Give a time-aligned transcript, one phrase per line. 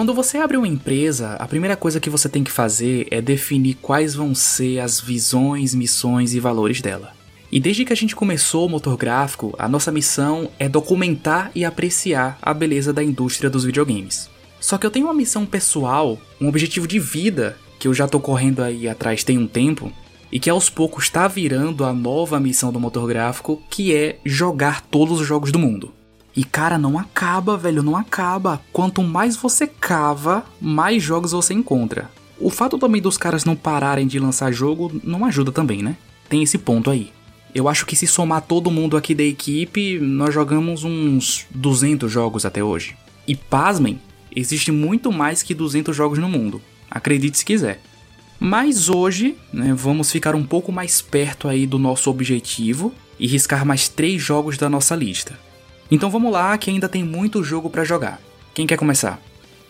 [0.00, 3.74] Quando você abre uma empresa, a primeira coisa que você tem que fazer é definir
[3.74, 7.12] quais vão ser as visões, missões e valores dela.
[7.52, 11.66] E desde que a gente começou o motor gráfico, a nossa missão é documentar e
[11.66, 14.30] apreciar a beleza da indústria dos videogames.
[14.58, 18.18] Só que eu tenho uma missão pessoal, um objetivo de vida, que eu já tô
[18.18, 19.92] correndo aí atrás tem um tempo,
[20.32, 24.80] e que aos poucos está virando a nova missão do motor gráfico, que é jogar
[24.80, 25.92] todos os jogos do mundo.
[26.34, 28.60] E cara, não acaba, velho, não acaba.
[28.72, 32.10] Quanto mais você cava, mais jogos você encontra.
[32.38, 35.96] O fato também dos caras não pararem de lançar jogo não ajuda também, né?
[36.28, 37.12] Tem esse ponto aí.
[37.54, 42.46] Eu acho que se somar todo mundo aqui da equipe, nós jogamos uns 200 jogos
[42.46, 42.96] até hoje.
[43.26, 44.00] E pasmem,
[44.34, 46.62] existe muito mais que 200 jogos no mundo.
[46.88, 47.82] Acredite se quiser.
[48.38, 53.66] Mas hoje, né, vamos ficar um pouco mais perto aí do nosso objetivo e riscar
[53.66, 55.38] mais três jogos da nossa lista.
[55.90, 58.20] Então vamos lá, que ainda tem muito jogo para jogar.
[58.54, 59.20] Quem quer começar?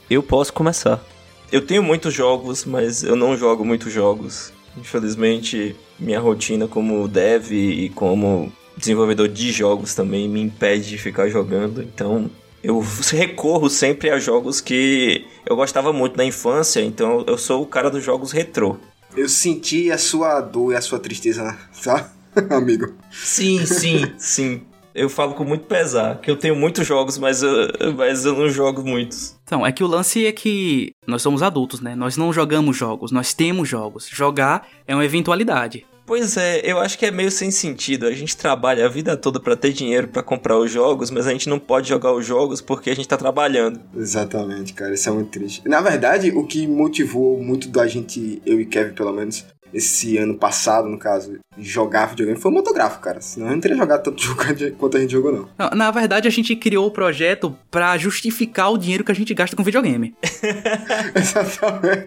[0.09, 1.03] Eu posso começar.
[1.51, 4.53] Eu tenho muitos jogos, mas eu não jogo muitos jogos.
[4.77, 11.29] Infelizmente, minha rotina como dev e como desenvolvedor de jogos também me impede de ficar
[11.29, 11.83] jogando.
[11.83, 12.31] Então,
[12.63, 16.81] eu recorro sempre a jogos que eu gostava muito na infância.
[16.81, 18.77] Então, eu sou o cara dos jogos retrô.
[19.17, 22.13] Eu senti a sua dor e a sua tristeza, tá?
[22.51, 22.93] Amigo.
[23.11, 24.70] Sim, sim, sim
[25.01, 27.53] eu falo com muito pesar, que eu tenho muitos jogos, mas eu,
[27.97, 29.35] mas eu não jogo muitos.
[29.45, 31.95] Então, é que o lance é que nós somos adultos, né?
[31.95, 34.09] Nós não jogamos jogos, nós temos jogos.
[34.13, 35.87] Jogar é uma eventualidade.
[36.05, 38.05] Pois é, eu acho que é meio sem sentido.
[38.05, 41.31] A gente trabalha a vida toda para ter dinheiro para comprar os jogos, mas a
[41.31, 43.81] gente não pode jogar os jogos porque a gente tá trabalhando.
[43.97, 45.63] Exatamente, cara, isso é muito triste.
[45.67, 50.37] Na verdade, o que motivou muito da gente, eu e Kevin pelo menos, esse ano
[50.37, 53.21] passado, no caso, jogar videogame foi o motográfico, cara.
[53.21, 54.43] Senão eu não teria jogado tanto jogo
[54.79, 55.49] quanto a gente jogou, não.
[55.59, 55.71] não.
[55.71, 59.57] Na verdade, a gente criou o projeto para justificar o dinheiro que a gente gasta
[59.57, 60.15] com videogame.
[61.15, 62.07] Exatamente.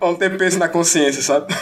[0.00, 1.54] Vamos ter peso na consciência, sabe?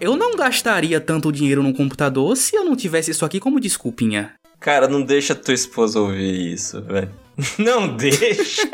[0.00, 4.32] Eu não gastaria tanto dinheiro no computador se eu não tivesse isso aqui como desculpinha.
[4.58, 7.10] Cara, não deixa tua esposa ouvir isso, velho.
[7.58, 8.68] Não deixa.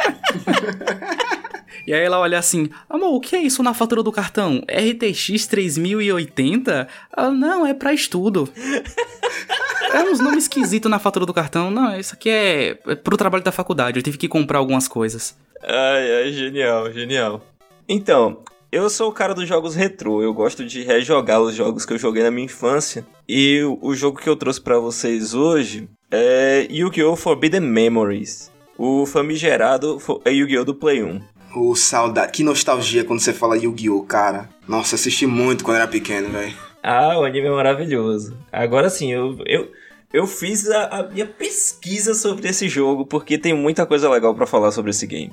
[1.88, 4.62] E aí ela olha assim: Amor, o que é isso na fatura do cartão?
[4.68, 6.86] RTX 3080?
[7.10, 8.46] Ah, não, é pra estudo.
[9.94, 11.70] é uns nomes esquisitos na fatura do cartão.
[11.70, 13.98] Não, isso aqui é, é pro trabalho da faculdade.
[13.98, 15.34] Eu tive que comprar algumas coisas.
[15.62, 17.40] Ai, ai, genial, genial.
[17.88, 21.94] Então, eu sou o cara dos jogos retrô, eu gosto de rejogar os jogos que
[21.94, 23.06] eu joguei na minha infância.
[23.26, 27.16] E o jogo que eu trouxe para vocês hoje é Yu-Gi-Oh!
[27.16, 28.52] Forbidden Memories.
[28.76, 29.96] O famigerado
[30.26, 30.66] é Yu-Gi-Oh!
[30.66, 31.37] do Play 1.
[31.54, 32.32] O saudade.
[32.32, 34.48] Que nostalgia quando você fala Yu-Gi-Oh, cara.
[34.66, 36.54] Nossa, assisti muito quando era pequeno, velho.
[36.82, 38.36] Ah, o anime é maravilhoso.
[38.52, 39.70] Agora sim, eu, eu,
[40.12, 44.46] eu fiz a, a minha pesquisa sobre esse jogo, porque tem muita coisa legal para
[44.46, 45.32] falar sobre esse game.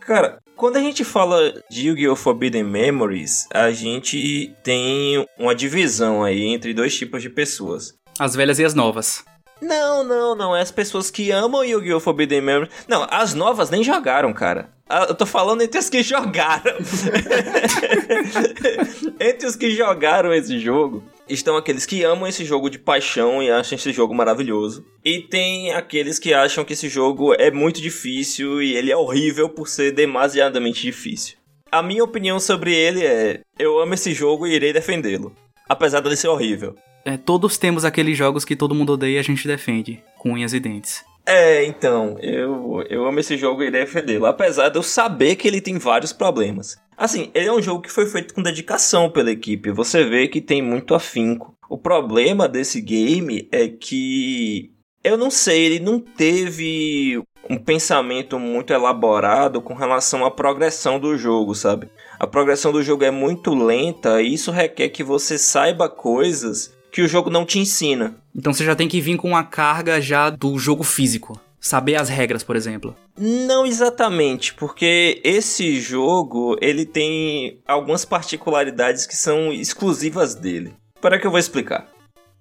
[0.00, 2.14] Cara, quando a gente fala de Yu-Gi-Oh!
[2.14, 7.94] Forbidden Memories, a gente tem uma divisão aí entre dois tipos de pessoas.
[8.18, 9.24] As velhas e as novas.
[9.60, 10.56] Não, não, não.
[10.56, 12.00] É as pessoas que amam Yu-Gi-Oh!
[12.00, 12.72] Forbidden Memories.
[12.88, 14.70] Não, as novas nem jogaram, cara.
[14.88, 16.76] Ah, eu tô falando entre os que jogaram.
[19.18, 23.50] entre os que jogaram esse jogo, estão aqueles que amam esse jogo de paixão e
[23.50, 24.84] acham esse jogo maravilhoso.
[25.04, 29.48] E tem aqueles que acham que esse jogo é muito difícil e ele é horrível
[29.48, 31.36] por ser demasiadamente difícil.
[31.72, 35.34] A minha opinião sobre ele é: eu amo esse jogo e irei defendê-lo,
[35.68, 36.76] apesar dele ser horrível.
[37.04, 40.54] É, todos temos aqueles jogos que todo mundo odeia e a gente defende, com unhas
[40.54, 41.04] e dentes.
[41.26, 45.60] É, então, eu, eu amo esse jogo e defendê-lo, apesar de eu saber que ele
[45.60, 46.76] tem vários problemas.
[46.96, 50.40] Assim, ele é um jogo que foi feito com dedicação pela equipe, você vê que
[50.40, 51.54] tem muito afinco.
[51.68, 54.70] O problema desse game é que
[55.02, 61.16] eu não sei, ele não teve um pensamento muito elaborado com relação à progressão do
[61.16, 61.90] jogo, sabe?
[62.18, 67.02] A progressão do jogo é muito lenta e isso requer que você saiba coisas que
[67.02, 68.14] o jogo não te ensina.
[68.32, 71.40] Então você já tem que vir com uma carga já do jogo físico.
[71.58, 72.94] Saber as regras, por exemplo.
[73.18, 80.72] Não exatamente, porque esse jogo ele tem algumas particularidades que são exclusivas dele.
[81.00, 81.88] Para que eu vou explicar.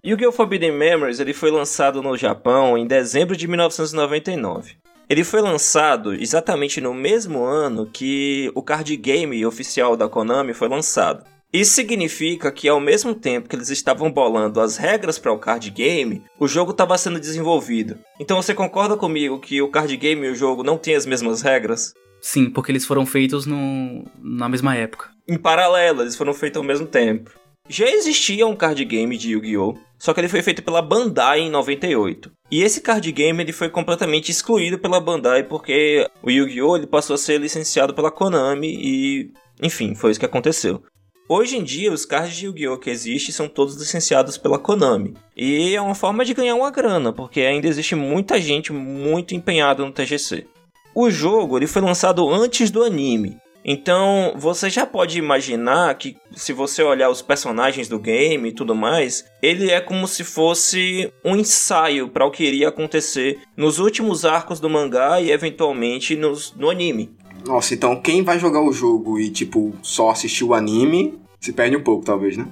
[0.06, 0.32] Yu-Gi-Oh!
[0.32, 4.76] Forbidden Memories ele foi lançado no Japão em dezembro de 1999.
[5.10, 10.68] Ele foi lançado exatamente no mesmo ano que o card game oficial da Konami foi
[10.68, 11.32] lançado.
[11.54, 15.70] Isso significa que ao mesmo tempo que eles estavam bolando as regras para o card
[15.70, 18.00] game, o jogo estava sendo desenvolvido.
[18.20, 21.44] Então você concorda comigo que o card game e o jogo não têm as mesmas
[21.44, 21.94] regras?
[22.20, 24.04] Sim, porque eles foram feitos no...
[24.20, 25.12] na mesma época.
[25.28, 27.30] Em paralelo, eles foram feitos ao mesmo tempo.
[27.70, 29.78] Já existia um card game de Yu-Gi-Oh!
[30.00, 32.32] Só que ele foi feito pela Bandai em 98.
[32.52, 36.78] E esse card game ele foi completamente excluído pela Bandai porque o Yu-Gi-Oh!
[36.78, 40.84] ele passou a ser licenciado pela Konami e, enfim, foi isso que aconteceu.
[41.28, 42.78] Hoje em dia, os cards de Yu-Gi-Oh!
[42.78, 45.14] que existem são todos licenciados pela Konami.
[45.36, 49.86] E é uma forma de ganhar uma grana, porque ainda existe muita gente muito empenhada
[49.86, 50.46] no TGC.
[50.94, 56.52] O jogo ele foi lançado antes do anime, então, você já pode imaginar que se
[56.52, 61.36] você olhar os personagens do game e tudo mais, ele é como se fosse um
[61.36, 66.69] ensaio para o que iria acontecer nos últimos arcos do mangá e eventualmente nos, no
[66.69, 67.16] anime.
[67.45, 71.75] Nossa, então quem vai jogar o jogo e tipo só assistir o anime se perde
[71.75, 72.48] um pouco, talvez, né?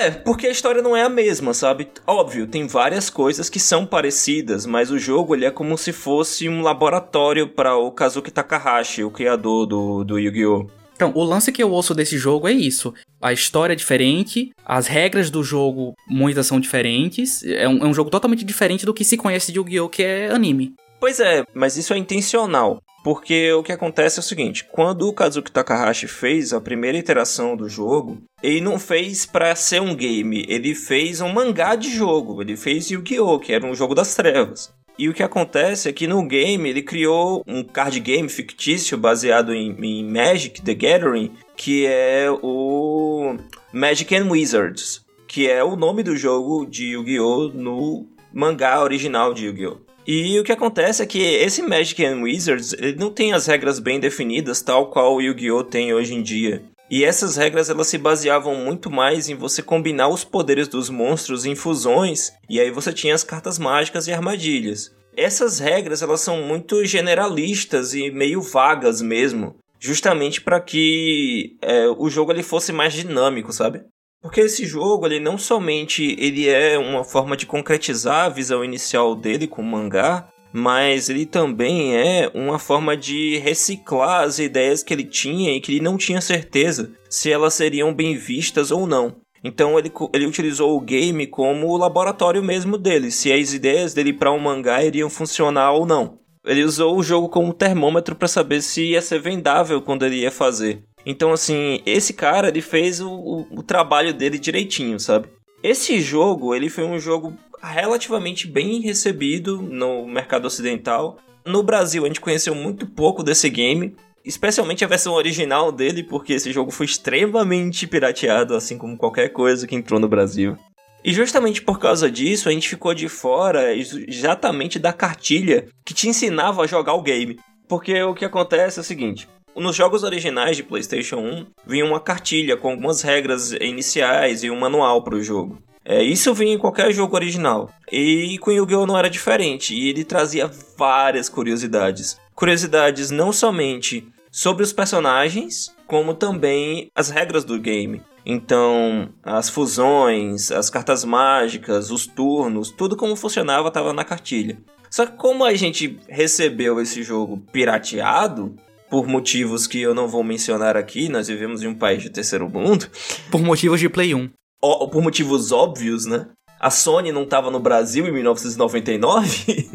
[0.00, 1.88] É, porque a história não é a mesma, sabe?
[2.06, 6.48] Óbvio, tem várias coisas que são parecidas, mas o jogo ele é como se fosse
[6.48, 10.66] um laboratório para o Kazuki Takahashi, o criador do, do Yu-Gi-Oh!
[10.96, 12.92] Então, o lance que eu ouço desse jogo é isso.
[13.20, 17.44] A história é diferente, as regras do jogo muitas são diferentes.
[17.44, 19.88] É um, é um jogo totalmente diferente do que se conhece de Yu-Gi-Oh!
[19.88, 20.74] que é anime.
[21.06, 22.82] Pois é, mas isso é intencional.
[23.04, 27.56] Porque o que acontece é o seguinte: quando o Kazuki Takahashi fez a primeira iteração
[27.56, 32.42] do jogo, ele não fez para ser um game, ele fez um mangá de jogo.
[32.42, 34.74] Ele fez Yu-Gi-Oh!, que era um jogo das trevas.
[34.98, 39.54] E o que acontece é que no game ele criou um card game fictício baseado
[39.54, 43.36] em, em Magic the Gathering, que é o
[43.72, 47.52] Magic and Wizards, que é o nome do jogo de Yu-Gi-Oh!
[47.54, 49.85] no mangá original de Yu-Gi-Oh!
[50.06, 53.80] E o que acontece é que esse Magic and Wizards ele não tem as regras
[53.80, 55.64] bem definidas, tal qual o Yu-Gi-Oh!
[55.64, 56.62] tem hoje em dia.
[56.88, 61.44] E essas regras elas se baseavam muito mais em você combinar os poderes dos monstros
[61.44, 64.94] em fusões, e aí você tinha as cartas mágicas e armadilhas.
[65.16, 72.08] Essas regras elas são muito generalistas e meio vagas mesmo, justamente para que é, o
[72.08, 73.82] jogo ele fosse mais dinâmico, sabe?
[74.20, 79.14] Porque esse jogo, ele não somente ele é uma forma de concretizar a visão inicial
[79.14, 84.94] dele com o mangá, mas ele também é uma forma de reciclar as ideias que
[84.94, 89.16] ele tinha e que ele não tinha certeza se elas seriam bem vistas ou não.
[89.44, 94.12] Então ele, ele utilizou o game como o laboratório mesmo dele, se as ideias dele
[94.12, 96.18] para um mangá iriam funcionar ou não.
[96.44, 100.30] Ele usou o jogo como termômetro para saber se ia ser vendável quando ele ia
[100.30, 100.82] fazer.
[101.06, 105.28] Então, assim, esse cara, ele fez o, o, o trabalho dele direitinho, sabe?
[105.62, 107.32] Esse jogo, ele foi um jogo
[107.62, 111.18] relativamente bem recebido no mercado ocidental.
[111.44, 113.94] No Brasil, a gente conheceu muito pouco desse game,
[114.24, 119.64] especialmente a versão original dele, porque esse jogo foi extremamente pirateado, assim como qualquer coisa
[119.64, 120.58] que entrou no Brasil.
[121.04, 126.08] E justamente por causa disso, a gente ficou de fora exatamente da cartilha que te
[126.08, 127.38] ensinava a jogar o game.
[127.68, 129.28] Porque o que acontece é o seguinte:
[129.60, 134.58] nos jogos originais de PlayStation 1, vinha uma cartilha com algumas regras iniciais e um
[134.58, 135.58] manual para o jogo.
[135.84, 137.70] É, isso vinha em qualquer jogo original.
[137.90, 138.86] E com Yu-Gi-Oh!
[138.86, 142.18] não era diferente, e ele trazia várias curiosidades.
[142.34, 148.02] Curiosidades não somente sobre os personagens, como também as regras do game.
[148.26, 154.58] Então, as fusões, as cartas mágicas, os turnos, tudo como funcionava estava na cartilha.
[154.90, 158.56] Só que como a gente recebeu esse jogo pirateado,
[158.90, 162.48] por motivos que eu não vou mencionar aqui, nós vivemos em um país de terceiro
[162.48, 162.88] mundo.
[163.30, 164.30] Por motivos de Play 1.
[164.62, 166.26] Ó, por motivos óbvios, né?
[166.58, 169.70] A Sony não estava no Brasil em 1999?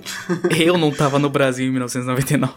[0.60, 2.54] eu não estava no Brasil em 1999.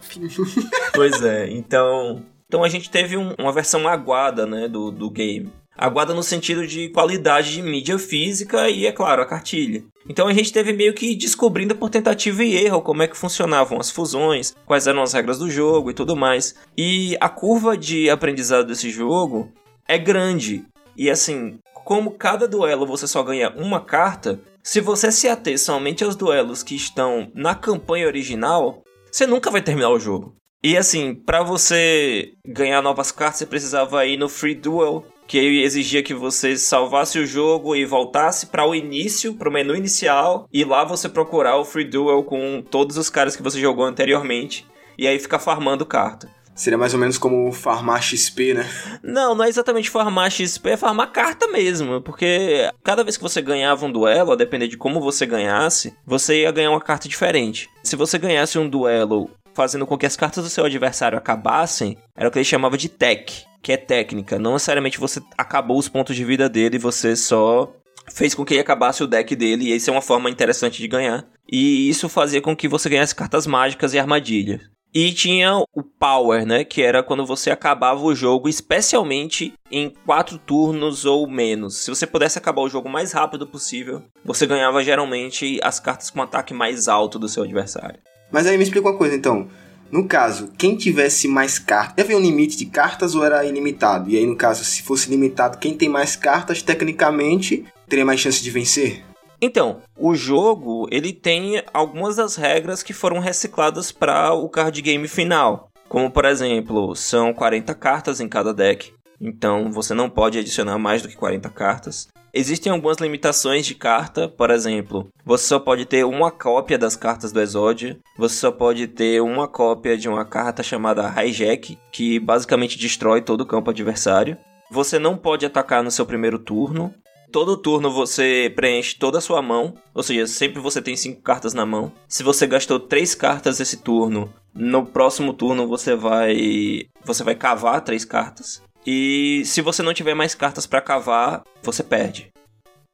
[0.94, 2.22] pois é, então.
[2.46, 5.52] Então a gente teve um, uma versão aguada, né, do, do game.
[5.76, 9.84] Aguada no sentido de qualidade de mídia física e, é claro, a cartilha.
[10.08, 13.80] Então a gente teve meio que descobrindo por tentativa e erro como é que funcionavam
[13.80, 16.54] as fusões, quais eram as regras do jogo e tudo mais.
[16.76, 19.50] E a curva de aprendizado desse jogo
[19.88, 20.64] é grande.
[20.96, 26.04] E assim, como cada duelo você só ganha uma carta, se você se ater somente
[26.04, 30.34] aos duelos que estão na campanha original, você nunca vai terminar o jogo.
[30.62, 35.04] E assim, para você ganhar novas cartas, você precisava ir no Free Duel,
[35.34, 39.74] que exigia que você salvasse o jogo e voltasse para o início, para o menu
[39.74, 43.84] inicial, e lá você procurar o Free Duel com todos os caras que você jogou
[43.84, 44.64] anteriormente,
[44.96, 46.30] e aí ficar farmando carta.
[46.54, 48.70] Seria mais ou menos como farmar XP, né?
[49.02, 52.00] Não, não é exatamente farmar XP, é farmar carta mesmo.
[52.00, 56.42] Porque cada vez que você ganhava um duelo, a depender de como você ganhasse, você
[56.42, 57.68] ia ganhar uma carta diferente.
[57.82, 62.28] Se você ganhasse um duelo fazendo com que as cartas do seu adversário acabassem, era
[62.28, 64.38] o que ele chamava de tech que é técnica.
[64.38, 67.72] Não necessariamente você acabou os pontos de vida dele, você só
[68.12, 70.86] fez com que ele acabasse o deck dele, e isso é uma forma interessante de
[70.86, 71.26] ganhar.
[71.50, 74.60] E isso fazia com que você ganhasse cartas mágicas e armadilhas.
[74.94, 76.62] E tinha o Power, né?
[76.62, 81.78] Que era quando você acabava o jogo, especialmente em quatro turnos ou menos.
[81.78, 86.10] Se você pudesse acabar o jogo o mais rápido possível, você ganhava geralmente as cartas
[86.10, 87.98] com ataque mais alto do seu adversário.
[88.30, 89.48] Mas aí me explica uma coisa então.
[89.90, 92.04] No caso, quem tivesse mais cartas.
[92.04, 94.10] Havia um limite de cartas ou era ilimitado?
[94.10, 98.42] E aí, no caso, se fosse limitado, quem tem mais cartas, tecnicamente, teria mais chance
[98.42, 99.04] de vencer?
[99.40, 105.06] Então, o jogo ele tem algumas das regras que foram recicladas para o card game
[105.06, 105.70] final.
[105.88, 111.02] Como por exemplo, são 40 cartas em cada deck, então você não pode adicionar mais
[111.02, 112.08] do que 40 cartas.
[112.36, 117.30] Existem algumas limitações de carta, por exemplo, você só pode ter uma cópia das cartas
[117.30, 122.76] do Exódia, você só pode ter uma cópia de uma carta chamada Hijack, que basicamente
[122.76, 124.36] destrói todo o campo adversário.
[124.68, 126.92] Você não pode atacar no seu primeiro turno,
[127.30, 131.54] todo turno você preenche toda a sua mão, ou seja, sempre você tem cinco cartas
[131.54, 131.92] na mão.
[132.08, 137.80] Se você gastou três cartas esse turno, no próximo turno você vai você vai cavar
[137.82, 138.60] três cartas.
[138.86, 142.30] E se você não tiver mais cartas para cavar, você perde.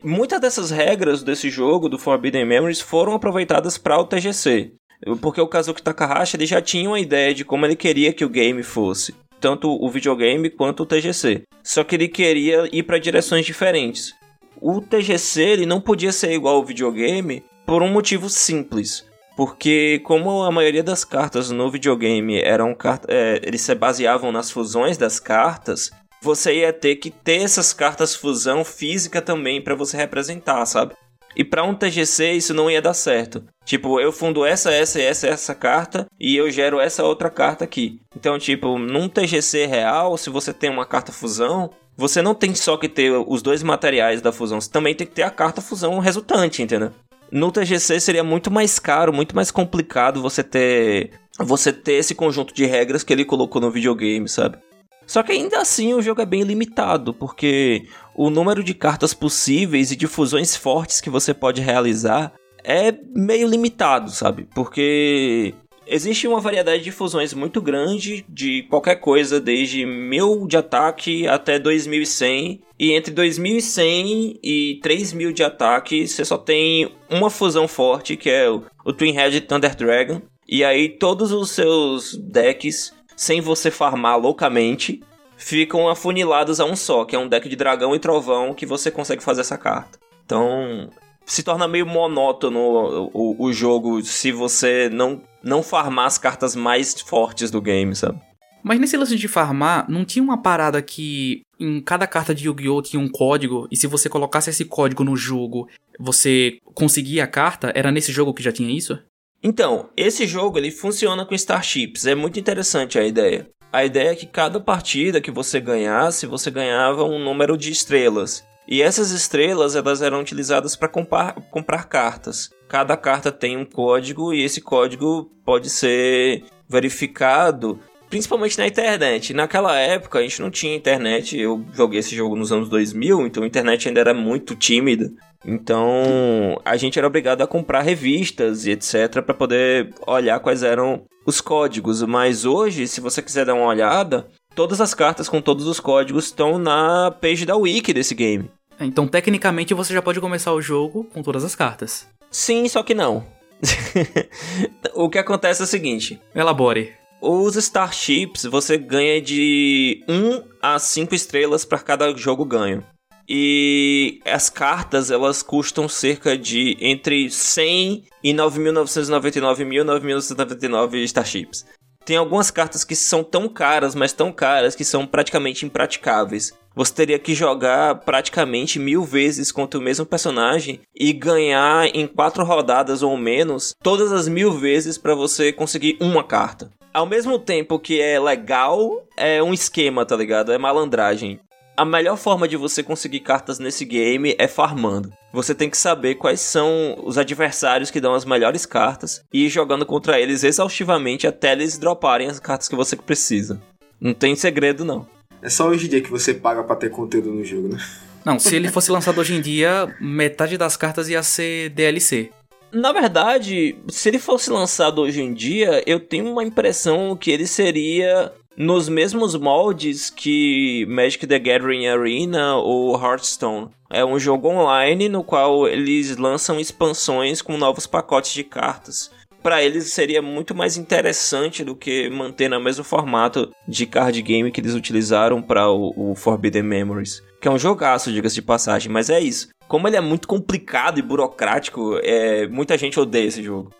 [0.02, 4.72] Muitas dessas regras desse jogo, do Forbidden Memories, foram aproveitadas para o TGC.
[5.20, 8.28] Porque o Kazuki Takahashi ele já tinha uma ideia de como ele queria que o
[8.28, 9.14] game fosse.
[9.40, 11.42] Tanto o videogame quanto o TGC.
[11.62, 14.14] Só que ele queria ir para direções diferentes.
[14.60, 19.09] O TGC ele não podia ser igual ao videogame por um motivo simples.
[19.40, 22.76] Porque como a maioria das cartas no videogame eram
[23.08, 28.14] é, eles se baseavam nas fusões das cartas, você ia ter que ter essas cartas
[28.14, 30.92] fusão física também para você representar, sabe?
[31.34, 33.42] E para um TGC isso não ia dar certo.
[33.64, 37.98] Tipo, eu fundo essa, essa, essa, essa carta e eu gero essa outra carta aqui.
[38.14, 42.76] Então, tipo, num TGC real, se você tem uma carta fusão, você não tem só
[42.76, 45.98] que ter os dois materiais da fusão, você também tem que ter a carta fusão
[45.98, 46.92] resultante, entendeu?
[47.30, 52.52] No TGC seria muito mais caro, muito mais complicado você ter você ter esse conjunto
[52.52, 54.58] de regras que ele colocou no videogame, sabe?
[55.06, 59.90] Só que ainda assim o jogo é bem limitado, porque o número de cartas possíveis
[59.90, 62.32] e de fusões fortes que você pode realizar
[62.62, 64.46] é meio limitado, sabe?
[64.54, 65.54] Porque
[65.92, 71.58] Existe uma variedade de fusões muito grande de qualquer coisa, desde 1000 de ataque até
[71.58, 72.60] 2100.
[72.78, 78.48] E entre 2100 e 3000 de ataque, você só tem uma fusão forte, que é
[78.48, 80.22] o, Twin Head Thunder Dragon.
[80.48, 85.02] E aí todos os seus decks, sem você farmar loucamente,
[85.36, 88.92] ficam afunilados a um só, que é um deck de dragão e trovão que você
[88.92, 89.98] consegue fazer essa carta.
[90.24, 90.88] Então,
[91.30, 96.54] se torna meio monótono o, o, o jogo se você não não farmar as cartas
[96.54, 98.20] mais fortes do game, sabe?
[98.62, 102.82] Mas nesse lance de farmar, não tinha uma parada que em cada carta de Yu-Gi-Oh!
[102.82, 105.66] tinha um código, e se você colocasse esse código no jogo,
[105.98, 107.72] você conseguia a carta?
[107.74, 108.98] Era nesse jogo que já tinha isso?
[109.42, 113.48] Então, esse jogo ele funciona com Starships, é muito interessante a ideia.
[113.72, 118.44] A ideia é que cada partida que você ganhasse, você ganhava um número de estrelas.
[118.70, 122.50] E essas estrelas elas eram utilizadas para comprar, comprar cartas.
[122.68, 129.34] Cada carta tem um código e esse código pode ser verificado principalmente na internet.
[129.34, 133.42] Naquela época a gente não tinha internet, eu joguei esse jogo nos anos 2000, então
[133.42, 135.10] a internet ainda era muito tímida.
[135.44, 141.04] Então a gente era obrigado a comprar revistas e etc para poder olhar quais eram
[141.26, 142.02] os códigos.
[142.02, 146.26] Mas hoje, se você quiser dar uma olhada, todas as cartas com todos os códigos
[146.26, 148.50] estão na page da wiki desse game.
[148.80, 152.08] Então, tecnicamente, você já pode começar o jogo com todas as cartas.
[152.30, 153.26] Sim, só que não.
[154.94, 156.94] o que acontece é o seguinte: elabore.
[157.20, 162.82] Os Starships você ganha de 1 a 5 estrelas para cada jogo ganho.
[163.28, 171.64] E as cartas elas custam cerca de entre 100 e 9.999 9.999 Starships.
[172.04, 176.94] Tem algumas cartas que são tão caras, mas tão caras que são praticamente impraticáveis você
[176.94, 183.02] teria que jogar praticamente mil vezes contra o mesmo personagem e ganhar em quatro rodadas
[183.02, 186.70] ou menos todas as mil vezes para você conseguir uma carta.
[186.92, 190.52] Ao mesmo tempo que é legal, é um esquema, tá ligado?
[190.52, 191.40] É malandragem.
[191.76, 195.12] A melhor forma de você conseguir cartas nesse game é farmando.
[195.32, 199.48] Você tem que saber quais são os adversários que dão as melhores cartas e ir
[199.48, 203.60] jogando contra eles exaustivamente até eles droparem as cartas que você precisa.
[204.00, 205.06] Não tem segredo não.
[205.40, 207.78] É só hoje em dia que você paga para ter conteúdo no jogo, né?
[208.24, 212.30] Não, se ele fosse lançado hoje em dia, metade das cartas ia ser DLC.
[212.72, 217.46] Na verdade, se ele fosse lançado hoje em dia, eu tenho uma impressão que ele
[217.46, 223.68] seria nos mesmos moldes que Magic the Gathering Arena ou Hearthstone.
[223.92, 229.10] É um jogo online no qual eles lançam expansões com novos pacotes de cartas.
[229.42, 234.52] para eles seria muito mais interessante do que manter no mesmo formato de card game
[234.52, 237.22] que eles utilizaram para o, o Forbidden Memories.
[237.40, 239.48] Que é um jogaço, diga-se de passagem, mas é isso.
[239.66, 243.72] Como ele é muito complicado e burocrático, é, muita gente odeia esse jogo.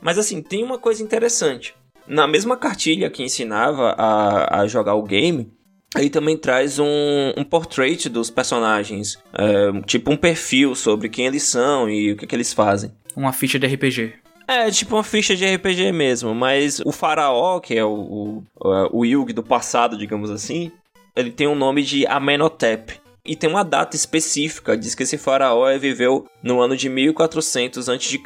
[0.00, 1.74] Mas assim, tem uma coisa interessante.
[2.06, 5.50] Na mesma cartilha que ensinava a, a jogar o game,
[5.94, 11.44] Aí também traz um, um portrait dos personagens, é, tipo um perfil sobre quem eles
[11.44, 12.90] são e o que, que eles fazem.
[13.14, 14.14] Uma ficha de RPG.
[14.46, 19.04] É, tipo uma ficha de RPG mesmo, mas o faraó, que é o, o, o
[19.04, 20.70] Yugi do passado, digamos assim,
[21.14, 23.00] ele tem o nome de Amenhotep.
[23.26, 28.20] E tem uma data específica, diz que esse faraó viveu no ano de 1400 a.C.,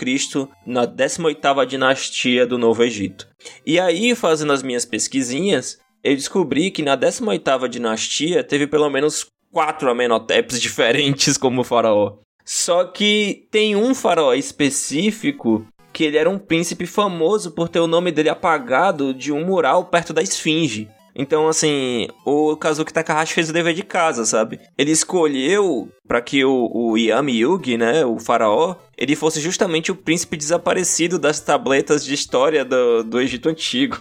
[0.67, 3.29] na 18ª dinastia do Novo Egito.
[3.65, 9.27] E aí, fazendo as minhas pesquisinhas, eu descobri que na 18ª dinastia teve pelo menos
[9.53, 12.19] quatro Amenhoteps diferentes como faraó.
[12.45, 17.87] Só que tem um faraó específico que ele era um príncipe famoso por ter o
[17.87, 20.89] nome dele apagado de um mural perto da esfinge.
[21.15, 24.61] Então, assim, o Kazuki Takahashi fez o dever de casa, sabe?
[24.79, 29.97] Ele escolheu para que o, o Yami Yugi, né, o faraó, ele fosse justamente o
[29.97, 33.99] príncipe desaparecido das tabletas de história do, do Egito Antigo.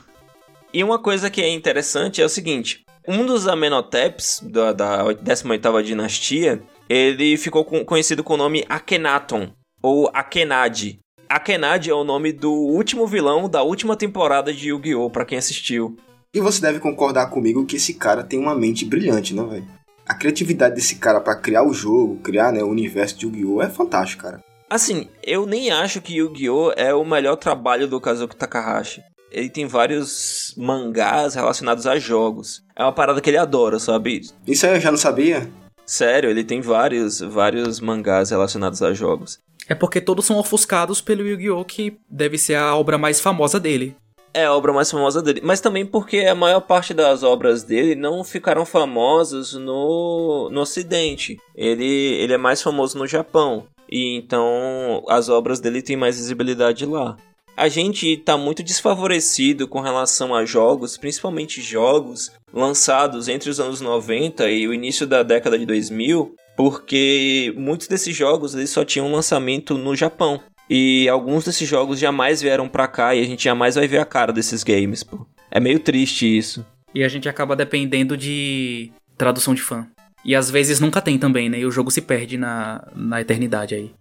[0.77, 5.81] E uma coisa que é interessante é o seguinte: um dos Amenhoteps da, da 18ª
[5.81, 9.50] dinastia, ele ficou com, conhecido com o nome Akhenaton,
[9.81, 11.00] ou Akenad.
[11.27, 15.10] Akenad é o nome do último vilão da última temporada de Yu-Gi-Oh!
[15.10, 15.98] para quem assistiu.
[16.31, 19.67] E você deve concordar comigo que esse cara tem uma mente brilhante, né, velho?
[20.07, 23.63] A criatividade desse cara para criar o jogo, criar né, o universo de Yu-Gi-Oh!
[23.63, 24.43] é fantástico, cara.
[24.69, 26.74] Assim, eu nem acho que Yu-Gi-Oh!
[26.77, 32.63] é o melhor trabalho do Kazuki Takahashi ele tem vários mangás relacionados a jogos.
[32.75, 34.22] É uma parada que ele adora, sabe?
[34.46, 35.50] Isso aí eu já não sabia.
[35.86, 39.39] Sério, ele tem vários, vários mangás relacionados a jogos.
[39.69, 41.65] É porque todos são ofuscados pelo Yu-Gi-Oh!
[41.65, 43.96] que deve ser a obra mais famosa dele.
[44.33, 45.42] É a obra mais famosa dele.
[45.44, 51.37] Mas também porque a maior parte das obras dele não ficaram famosas no, no Ocidente.
[51.55, 53.66] Ele, ele é mais famoso no Japão.
[53.90, 57.18] E então as obras dele têm mais visibilidade lá
[57.57, 63.81] a gente está muito desfavorecido com relação a jogos, principalmente jogos lançados entre os anos
[63.81, 69.11] 90 e o início da década de 2000, porque muitos desses jogos eles só tinham
[69.11, 70.39] lançamento no Japão.
[70.70, 74.05] E alguns desses jogos jamais vieram pra cá e a gente jamais vai ver a
[74.05, 75.25] cara desses games, pô.
[75.50, 76.63] É meio triste isso.
[76.93, 79.87] E a gente acaba dependendo de tradução de fã.
[80.24, 81.59] E às vezes nunca tem também, né?
[81.59, 83.91] E o jogo se perde na, na eternidade aí.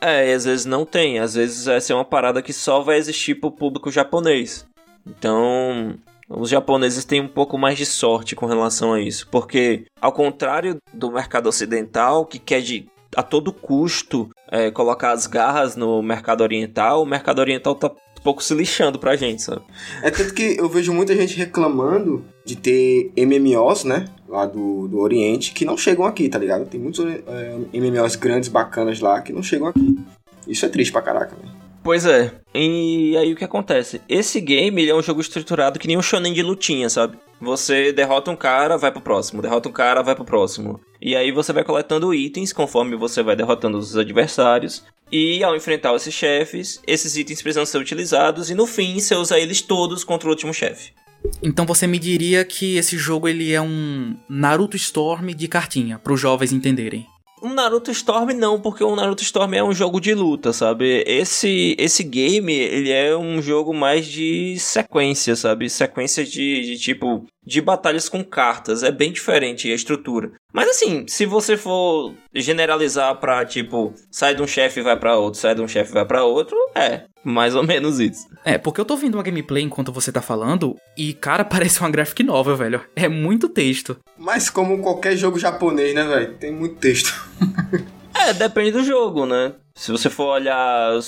[0.00, 1.18] É, e às vezes não tem.
[1.18, 4.66] Às vezes essa é uma parada que só vai existir pro público japonês.
[5.06, 5.96] Então,
[6.28, 9.28] os japoneses têm um pouco mais de sorte com relação a isso.
[9.28, 15.26] Porque, ao contrário do mercado ocidental, que quer de a todo custo é, colocar as
[15.26, 17.90] garras no mercado oriental, o mercado oriental tá
[18.26, 19.62] pouco se lixando pra gente, sabe?
[20.02, 24.06] É tanto que eu vejo muita gente reclamando de ter MMOs, né?
[24.28, 26.66] lá do, do Oriente que não chegam aqui, tá ligado?
[26.66, 29.98] Tem muitos é, MMOs grandes, bacanas lá que não chegam aqui.
[30.46, 31.55] Isso é triste pra caraca, velho.
[31.86, 32.32] Pois é.
[32.52, 34.00] E aí o que acontece?
[34.08, 37.16] Esse game ele é um jogo estruturado que nem um shonen de lutinha, sabe?
[37.40, 40.80] Você derrota um cara, vai pro próximo, derrota um cara, vai pro próximo.
[41.00, 44.82] E aí você vai coletando itens conforme você vai derrotando os adversários.
[45.12, 49.38] E ao enfrentar esses chefes, esses itens precisam ser utilizados e no fim você usa
[49.38, 50.90] eles todos contra o último chefe.
[51.40, 56.12] Então você me diria que esse jogo ele é um Naruto Storm de cartinha, para
[56.12, 57.06] os jovens entenderem.
[57.42, 61.04] Um Naruto Storm não, porque o Naruto Storm é um jogo de luta, sabe?
[61.06, 65.68] Esse esse game, ele é um jogo mais de sequência, sabe?
[65.68, 70.32] Sequência de, de tipo de batalhas com cartas, é bem diferente a estrutura.
[70.52, 75.16] Mas assim, se você for generalizar pra, tipo, sai de um chefe e vai para
[75.16, 78.26] outro, sai de um chefe e vai para outro, é, mais ou menos isso.
[78.44, 81.90] É, porque eu tô vendo uma gameplay enquanto você tá falando e, cara, parece uma
[81.90, 82.80] graphic novel, velho.
[82.96, 83.96] É muito texto.
[84.18, 86.34] Mas como qualquer jogo japonês, né, velho?
[86.34, 87.14] Tem muito texto.
[88.14, 89.52] é, depende do jogo, né?
[89.76, 90.98] Se você for olhar.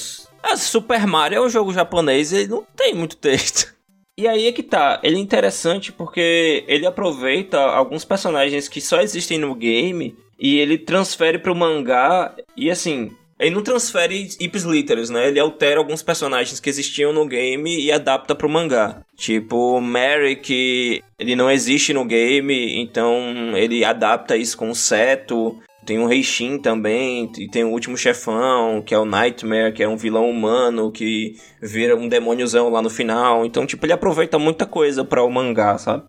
[0.43, 3.78] Ah, Super Mario é um jogo japonês e não tem muito texto.
[4.19, 9.01] E aí é que tá, ele é interessante porque ele aproveita alguns personagens que só
[9.01, 15.29] existem no game e ele transfere pro mangá e assim, ele não transfere ipsiliteros, né?
[15.29, 19.03] Ele altera alguns personagens que existiam no game e adapta pro mangá.
[19.17, 25.61] Tipo, Mary, que ele não existe no game, então ele adapta isso com o Seto.
[25.89, 29.89] Tem o Reishin também, e tem o último chefão, que é o Nightmare, que é
[29.89, 33.47] um vilão humano que vira um demôniozão lá no final.
[33.47, 36.03] Então, tipo, ele aproveita muita coisa para o mangá, sabe?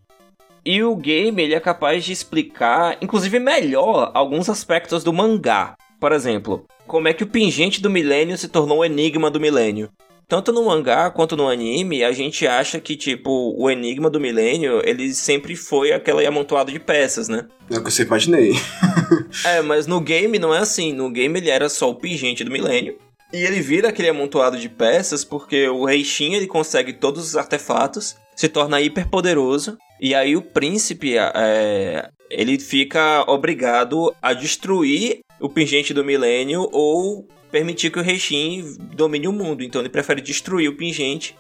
[0.65, 5.77] E o game, ele é capaz de explicar, inclusive melhor, alguns aspectos do mangá.
[5.97, 9.89] Por exemplo, como é que o pingente do milênio se tornou o enigma do milênio?
[10.29, 14.79] Tanto no mangá quanto no anime, a gente acha que, tipo, o Enigma do Milênio,
[14.85, 17.47] ele sempre foi aquele amontoado de peças, né?
[17.67, 18.53] É o que eu sempre imaginei.
[19.43, 20.93] é, mas no game não é assim.
[20.93, 22.95] No game ele era só o pingente do Milênio.
[23.33, 27.35] E ele vira aquele amontoado de peças porque o Rei Shin, ele consegue todos os
[27.35, 35.21] artefatos, se torna hiper poderoso, e aí o príncipe, é, ele fica obrigado a destruir
[35.39, 39.63] o pingente do milênio ou permitir que o Reishin domine o mundo.
[39.63, 41.35] Então ele prefere destruir o pingente.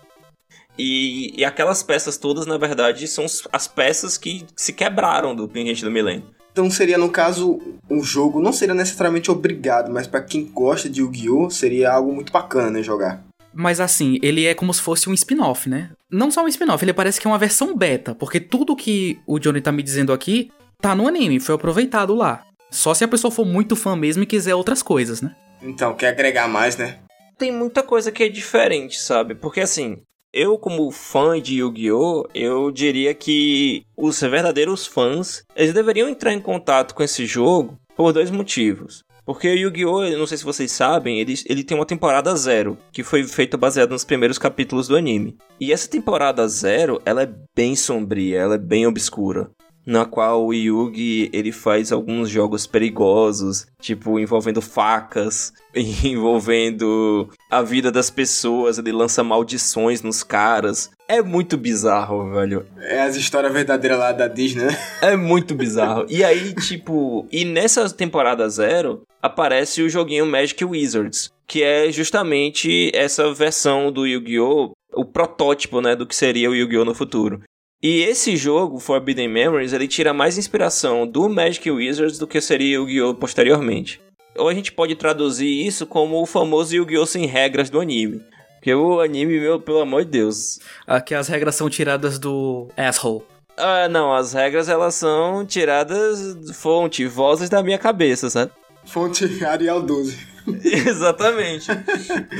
[0.77, 5.83] E, e aquelas peças todas, na verdade, são as peças que se quebraram do pingente
[5.83, 6.23] do milênio.
[6.51, 11.01] Então seria, no caso, um jogo não seria necessariamente obrigado, mas para quem gosta de
[11.01, 11.49] Yu-Gi-Oh!
[11.49, 13.23] seria algo muito bacana, né, jogar.
[13.53, 15.91] Mas assim, ele é como se fosse um spin-off, né?
[16.09, 19.39] Não só um spin-off, ele parece que é uma versão beta, porque tudo que o
[19.39, 22.43] Johnny tá me dizendo aqui tá no anime, foi aproveitado lá.
[22.71, 25.35] Só se a pessoa for muito fã mesmo e quiser outras coisas, né?
[25.61, 26.99] Então, quer agregar mais, né?
[27.37, 29.35] Tem muita coisa que é diferente, sabe?
[29.35, 30.01] Porque assim,
[30.33, 36.41] eu como fã de Yu-Gi-Oh, eu diria que os verdadeiros fãs, eles deveriam entrar em
[36.41, 39.03] contato com esse jogo por dois motivos.
[39.25, 43.03] Porque o Yu-Gi-Oh!, não sei se vocês sabem, ele, ele tem uma temporada zero, que
[43.03, 45.37] foi feita baseada nos primeiros capítulos do anime.
[45.59, 49.51] E essa temporada zero, ela é bem sombria, ela é bem obscura
[49.89, 57.91] na qual o Yugi ele faz alguns jogos perigosos, tipo envolvendo facas, envolvendo a vida
[57.91, 60.91] das pessoas, ele lança maldições nos caras.
[61.07, 62.67] É muito bizarro, velho.
[62.77, 64.77] É as histórias verdadeiras lá da Disney, né?
[65.01, 66.05] É muito bizarro.
[66.07, 72.91] e aí, tipo, e nessa temporada zero aparece o joguinho Magic Wizards, que é justamente
[72.93, 74.73] essa versão do Yu-Gi-Oh!
[74.93, 76.85] O protótipo, né, do que seria o Yu-Gi-Oh!
[76.85, 77.41] no futuro.
[77.81, 82.81] E esse jogo, Forbidden Memories, ele tira mais inspiração do Magic Wizards do que seria
[82.81, 83.15] o Yu-Gi-Oh!
[83.15, 84.01] posteriormente.
[84.35, 87.05] Ou a gente pode traduzir isso como o famoso Yu-Gi-Oh!
[87.05, 88.21] sem regras do anime.
[88.55, 90.59] Porque o anime, meu, pelo amor de Deus.
[90.85, 93.23] Aqui as regras são tiradas do asshole.
[93.55, 98.51] Ah, não, as regras elas são tiradas fonte, vozes da minha cabeça, sabe?
[98.85, 100.17] Fonte Arial 12.
[100.63, 101.67] Exatamente.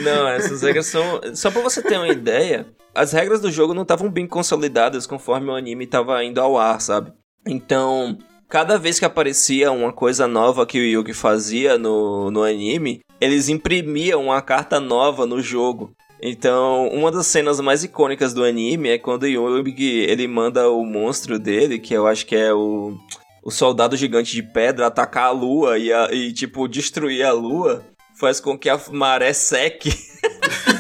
[0.04, 1.22] não, essas regras são.
[1.34, 2.66] Só pra você ter uma ideia,
[3.00, 6.82] as regras do jogo não estavam bem consolidadas conforme o anime estava indo ao ar,
[6.82, 7.14] sabe?
[7.48, 8.18] Então,
[8.50, 13.48] cada vez que aparecia uma coisa nova que o Yugi fazia no, no anime, eles
[13.48, 15.94] imprimiam uma carta nova no jogo.
[16.22, 20.84] Então, uma das cenas mais icônicas do anime é quando o Yugi ele manda o
[20.84, 22.98] monstro dele, que eu acho que é o,
[23.42, 27.82] o soldado gigante de pedra, atacar a lua e, a, e tipo, destruir a lua.
[28.20, 29.90] Faz com que a maré seque.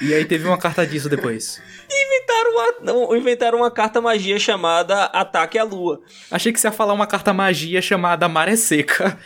[0.00, 1.60] E aí teve uma carta disso depois.
[1.90, 6.00] inventaram uma, inventaram uma carta magia chamada Ataque à Lua.
[6.30, 9.18] Achei que você ia falar uma carta magia chamada Maré Seca.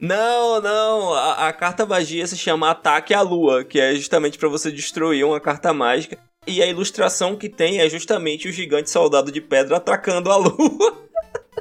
[0.00, 1.14] não, não.
[1.14, 5.24] A, a, carta magia se chama Ataque à Lua, que é justamente para você destruir
[5.24, 6.18] uma carta mágica.
[6.46, 11.08] E a ilustração que tem é justamente o gigante soldado de pedra atacando a lua.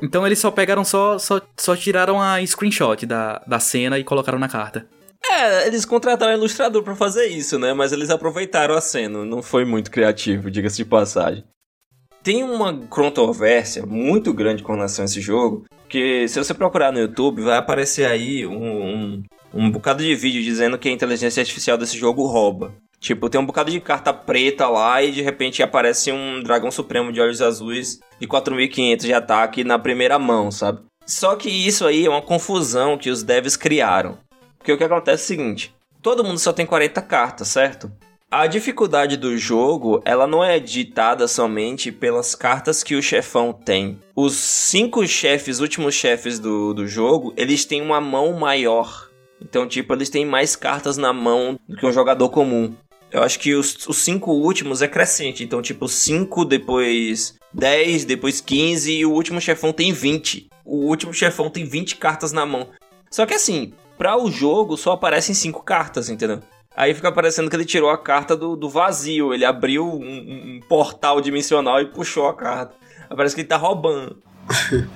[0.01, 4.39] Então eles só pegaram, só, só, só tiraram a screenshot da, da cena e colocaram
[4.39, 4.87] na carta.
[5.29, 7.73] É, eles contrataram um ilustrador para fazer isso, né?
[7.73, 9.23] Mas eles aproveitaram a cena.
[9.23, 11.43] Não foi muito criativo, diga-se de passagem.
[12.23, 16.99] Tem uma controvérsia muito grande com relação a esse jogo, que se você procurar no
[16.99, 21.77] YouTube, vai aparecer aí um, um, um bocado de vídeo dizendo que a inteligência artificial
[21.77, 22.73] desse jogo rouba.
[22.99, 27.11] Tipo, tem um bocado de carta preta lá e de repente aparece um dragão supremo
[27.11, 30.81] de olhos azuis de 4500 de ataque na primeira mão, sabe?
[31.07, 34.19] Só que isso aí é uma confusão que os devs criaram.
[34.61, 37.91] Porque o que acontece é o seguinte: todo mundo só tem 40 cartas, certo?
[38.29, 43.99] A dificuldade do jogo, ela não é ditada somente pelas cartas que o chefão tem.
[44.15, 49.09] Os cinco chefes, últimos chefes do, do jogo, eles têm uma mão maior.
[49.41, 52.73] Então, tipo, eles têm mais cartas na mão do que um jogador comum.
[53.11, 55.43] Eu acho que os, os cinco últimos é crescente.
[55.43, 60.47] Então, tipo, 5, depois 10, depois 15 e o último chefão tem 20.
[60.63, 62.69] O último chefão tem 20 cartas na mão.
[63.09, 66.39] Só que assim, para o jogo só aparecem cinco cartas, entendeu?
[66.75, 69.31] Aí fica parecendo que ele tirou a carta do, do vazio.
[69.31, 72.73] Ele abriu um, um, portal dimensional e puxou a carta.
[73.15, 74.17] Parece que ele tá roubando.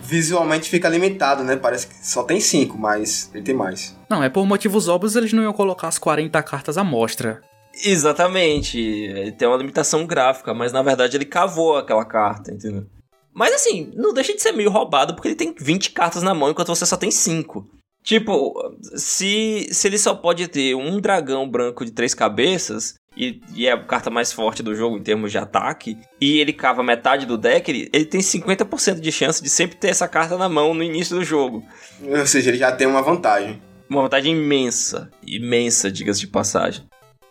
[0.00, 1.56] Visualmente fica limitado, né?
[1.56, 3.98] Parece que só tem cinco, mas ele tem mais.
[4.08, 7.42] Não, é por motivos óbvios eles não iam colocar as 40 cartas à mostra.
[7.84, 9.34] Exatamente.
[9.36, 12.86] Tem uma limitação gráfica, mas na verdade ele cavou aquela carta, entendeu?
[13.34, 16.50] Mas assim, não deixa de ser meio roubado porque ele tem 20 cartas na mão
[16.50, 17.81] enquanto você só tem 5.
[18.02, 23.66] Tipo, se, se ele só pode ter um dragão branco de três cabeças, e, e,
[23.66, 27.26] é a carta mais forte do jogo em termos de ataque, e ele cava metade
[27.26, 30.74] do deck, ele, ele tem 50% de chance de sempre ter essa carta na mão
[30.74, 31.64] no início do jogo.
[32.02, 33.62] Ou seja, ele já tem uma vantagem.
[33.88, 35.10] Uma vantagem imensa.
[35.24, 36.84] Imensa, diga-se de passagem.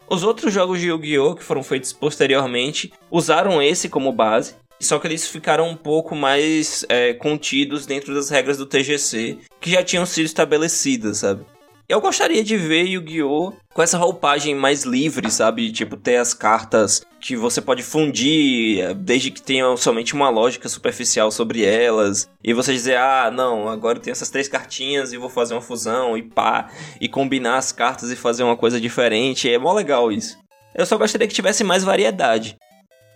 [0.07, 1.35] Os outros jogos de Yu-Gi-Oh!
[1.35, 4.55] que foram feitos posteriormente usaram esse como base,
[4.85, 9.71] só que eles ficaram um pouco mais é, contidos dentro das regras do TGC, que
[9.71, 11.45] já tinham sido estabelecidas, sabe?
[11.91, 13.51] Eu gostaria de ver Yu-Gi-Oh!
[13.73, 15.69] com essa roupagem mais livre, sabe?
[15.73, 20.69] Tipo, ter as cartas que você pode fundir, eh, desde que tenha somente uma lógica
[20.69, 22.29] superficial sobre elas.
[22.41, 25.61] E você dizer, ah, não, agora eu tenho essas três cartinhas e vou fazer uma
[25.61, 26.69] fusão e pá.
[27.01, 29.51] E combinar as cartas e fazer uma coisa diferente.
[29.51, 30.37] É mó legal isso.
[30.73, 32.57] Eu só gostaria que tivesse mais variedade.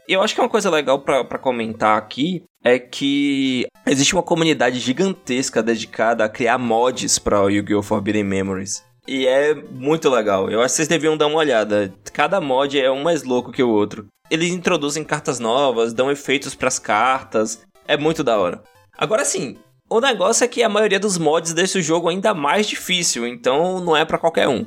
[0.07, 5.63] Eu acho que uma coisa legal para comentar aqui é que existe uma comunidade gigantesca
[5.63, 7.81] dedicada a criar mods para o Yu-Gi-Oh!
[7.81, 8.83] Forbidden Memories.
[9.07, 10.49] E é muito legal.
[10.49, 11.93] Eu acho que vocês deviam dar uma olhada.
[12.13, 14.07] Cada mod é um mais louco que o outro.
[14.29, 17.61] Eles introduzem cartas novas, dão efeitos para as cartas.
[17.87, 18.63] É muito da hora.
[18.97, 19.57] Agora sim,
[19.89, 23.79] o negócio é que a maioria dos mods desse jogo é ainda mais difícil, então
[23.79, 24.65] não é para qualquer um.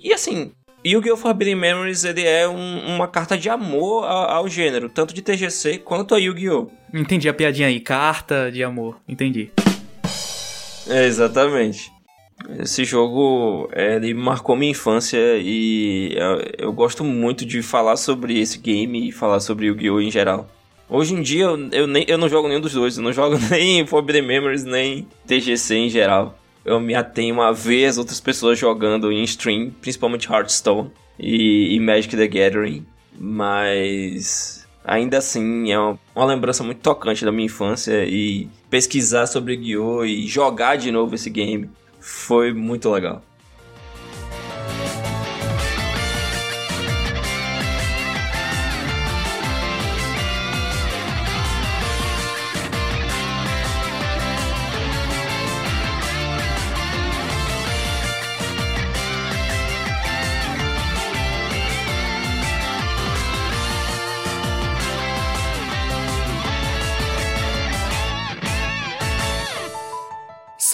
[0.00, 0.52] E assim,
[0.86, 1.16] Yu-Gi-Oh!
[1.16, 5.78] Forbidden Memories ele é um, uma carta de amor ao, ao, gênero, tanto de TGC
[5.78, 6.68] quanto a Yu-Gi-Oh!
[6.94, 9.50] Entendi a piadinha aí, carta de amor, entendi.
[10.86, 11.90] É, exatamente.
[12.60, 18.58] Esse jogo, ele marcou minha infância e eu, eu gosto muito de falar sobre esse
[18.58, 20.00] game e falar sobre Yu-Gi-Oh!
[20.00, 20.48] em geral.
[20.88, 23.36] Hoje em dia eu, eu, nem, eu não jogo nenhum dos dois, eu não jogo
[23.50, 26.38] nem Forbidden Memories nem TGC em geral
[26.68, 31.80] eu me atenho a ver as outras pessoas jogando em stream, principalmente Hearthstone e, e
[31.80, 32.86] Magic the Gathering,
[33.18, 39.54] mas ainda assim é uma, uma, lembrança muito tocante da minha infância e pesquisar sobre
[39.54, 40.04] Yu-Gi-Oh!
[40.04, 41.68] e jogar de novo esse game
[42.00, 43.22] foi muito legal.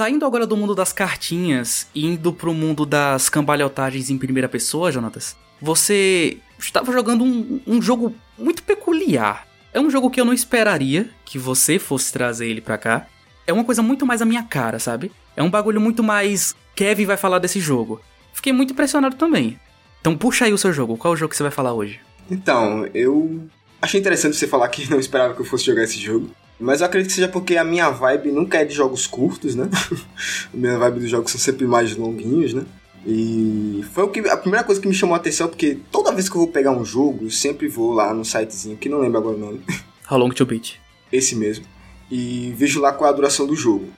[0.04, 4.92] Saindo agora do mundo das cartinhas e indo pro mundo das cambalhotagens em primeira pessoa,
[4.92, 9.48] Jonatas, você estava jogando um, um, jogo muito peculiar.
[9.72, 13.06] É um jogo que eu não esperaria que você fosse trazer ele pra cá.
[13.46, 15.10] É uma coisa muito mais a minha cara, sabe?
[15.34, 16.54] É um bagulho muito mais.
[16.76, 17.98] Kevin vai falar desse jogo.
[18.34, 19.58] Fiquei muito impressionado também.
[20.02, 20.98] Então puxa aí o seu jogo.
[20.98, 21.98] Qual é o jogo que você vai falar hoje?
[22.30, 23.48] Então, eu
[23.80, 26.28] achei interessante você falar que não esperava que eu fosse jogar esse jogo.
[26.58, 29.68] Mas eu acredito que seja porque a minha vibe nunca é de jogos curtos, né?
[30.52, 32.64] a minha vibe dos jogos são sempre mais longuinhos, né?
[33.06, 36.28] E foi o que, a primeira coisa que me chamou a atenção, porque toda vez
[36.28, 39.18] que eu vou pegar um jogo, eu sempre vou lá no sitezinho, que não lembro
[39.18, 39.60] agora o nome.
[40.10, 40.76] How Long to Beat.
[41.12, 41.64] Esse mesmo.
[42.10, 43.88] E vejo lá qual é a duração do jogo.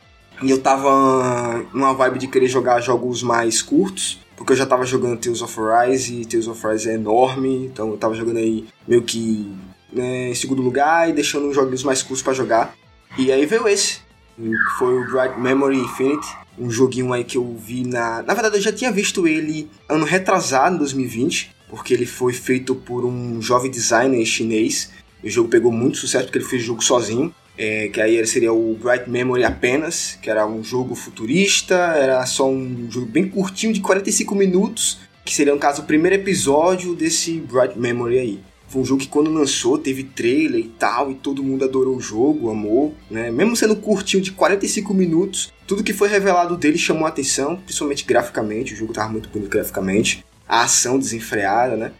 [0.43, 4.85] E eu tava numa vibe de querer jogar jogos mais curtos, porque eu já tava
[4.85, 8.67] jogando Tales of Rise, e Tales of Rise é enorme, então eu tava jogando aí
[8.87, 9.51] meio que
[9.97, 12.75] né, em segundo lugar e deixando uns joguinhos mais curtos para jogar.
[13.19, 14.01] E aí veio esse,
[14.37, 16.27] que foi o Bright Memory Infinite,
[16.59, 18.23] um joguinho aí que eu vi na.
[18.23, 22.75] Na verdade, eu já tinha visto ele ano retrasado, em 2020, porque ele foi feito
[22.75, 24.91] por um jovem designer chinês.
[25.23, 27.35] O jogo pegou muito sucesso porque ele fez o jogo sozinho.
[27.59, 32.47] É, que aí seria o Bright Memory apenas, que era um jogo futurista, era só
[32.47, 37.41] um jogo bem curtinho de 45 minutos, que seria no caso o primeiro episódio desse
[37.41, 38.41] Bright Memory aí.
[38.69, 42.01] Foi um jogo que quando lançou teve trailer e tal, e todo mundo adorou o
[42.01, 43.31] jogo, amou, né?
[43.31, 48.05] Mesmo sendo curtinho de 45 minutos, tudo que foi revelado dele chamou a atenção, principalmente
[48.05, 51.93] graficamente, o jogo tava muito bonito graficamente, a ação desenfreada, né?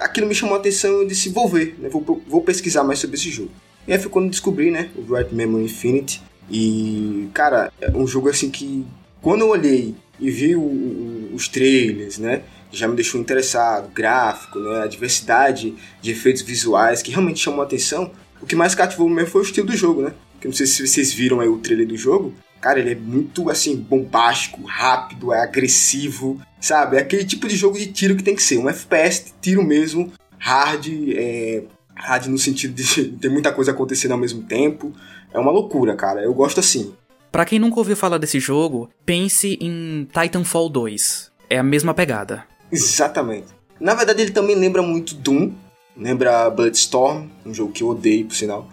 [0.00, 1.88] Aquilo me chamou a atenção e eu disse, vou ver, né?
[1.88, 3.50] vou, vou pesquisar mais sobre esse jogo.
[3.86, 8.28] E aí foi quando descobri, né, o Bright Memory Infinity, e, cara, é um jogo
[8.28, 8.84] assim que,
[9.20, 14.58] quando eu olhei e vi o, o, os trailers, né, já me deixou interessado, gráfico,
[14.58, 18.10] né, a diversidade de efeitos visuais que realmente chamou a atenção.
[18.40, 20.12] O que mais cativou mesmo foi o estilo do jogo, né?
[20.40, 22.34] Que não sei se vocês viram aí o trailer do jogo.
[22.60, 26.96] Cara, ele é muito assim bombástico, rápido, é agressivo, sabe?
[26.96, 30.12] É aquele tipo de jogo de tiro que tem que ser, um FPS, tiro mesmo,
[30.38, 34.92] hard, é, hard no sentido de ter muita coisa acontecendo ao mesmo tempo.
[35.32, 36.22] É uma loucura, cara.
[36.22, 36.94] Eu gosto assim.
[37.30, 41.32] Para quem nunca ouviu falar desse jogo, pense em Titanfall 2.
[41.48, 42.44] É a mesma pegada.
[42.72, 43.48] Exatamente.
[43.78, 45.52] Na verdade, ele também lembra muito Doom,
[45.96, 48.68] lembra Bloodstorm, um jogo que eu odeio, por sinal.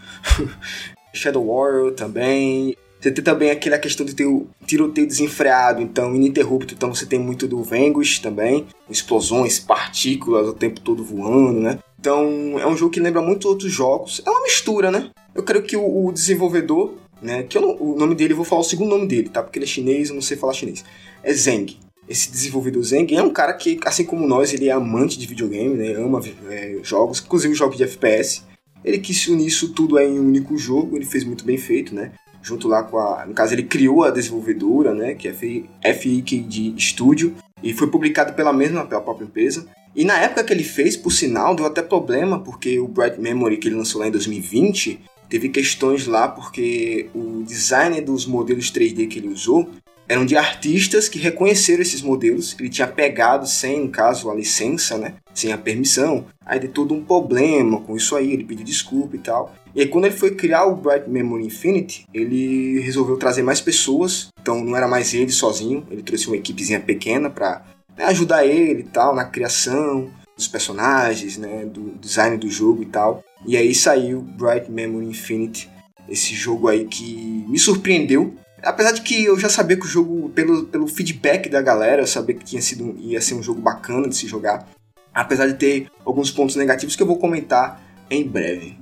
[1.14, 2.78] Shadow Warrior também.
[3.00, 7.18] Você tem também aquela questão de ter o tiroteio desenfreado, então ininterrupto, então você tem
[7.18, 11.80] muito do Vanquish também, explosões, partículas o tempo todo voando, né?
[11.98, 14.22] Então é um jogo que lembra muito outros jogos.
[14.26, 15.10] É uma mistura, né?
[15.34, 17.44] Eu creio que o, o desenvolvedor, né?
[17.44, 19.42] Que não, o nome dele, eu vou falar o segundo nome dele, tá?
[19.42, 20.84] Porque ele é chinês, eu não sei falar chinês.
[21.24, 21.78] É Zeng.
[22.10, 25.76] Esse desenvolvedor Zeng é um cara que, assim como nós, ele é amante de videogame,
[25.76, 25.94] né?
[25.94, 26.20] Ama
[26.50, 28.44] é, jogos, inclusive jogos de FPS.
[28.84, 32.14] Ele quis unir isso tudo em um único jogo, ele fez muito bem feito, né?
[32.42, 33.26] Junto lá com a.
[33.28, 35.14] No caso, ele criou a desenvolvedora, né?
[35.14, 37.36] Que é FIKD Studio.
[37.62, 39.68] E foi publicado pela mesma, pela própria empresa.
[39.96, 43.58] E na época que ele fez, por sinal, deu até problema, porque o Bright Memory
[43.58, 49.08] que ele lançou lá em 2020 teve questões lá porque o design dos modelos 3D
[49.08, 49.70] que ele usou
[50.10, 52.56] eram de artistas que reconheceram esses modelos.
[52.60, 55.14] Ele tinha pegado sem, no caso, a licença, né?
[55.36, 56.26] Sem a permissão.
[56.44, 59.54] Aí deu todo um problema com isso aí, ele pediu desculpa e tal.
[59.76, 64.30] E aí quando ele foi criar o Bright Memory Infinity, ele resolveu trazer mais pessoas.
[64.42, 67.64] Então não era mais ele sozinho, ele trouxe uma equipezinha pequena para
[67.96, 72.88] né, ajudar ele e tal na criação dos personagens, né, do design do jogo e
[72.88, 73.24] tal.
[73.46, 75.70] E aí saiu Bright Memory Infinity,
[76.10, 80.30] esse jogo aí que me surpreendeu Apesar de que eu já sabia que o jogo,
[80.30, 84.08] pelo, pelo feedback da galera, eu sabia que tinha sido, ia ser um jogo bacana
[84.08, 84.68] de se jogar.
[85.14, 88.78] Apesar de ter alguns pontos negativos que eu vou comentar em breve.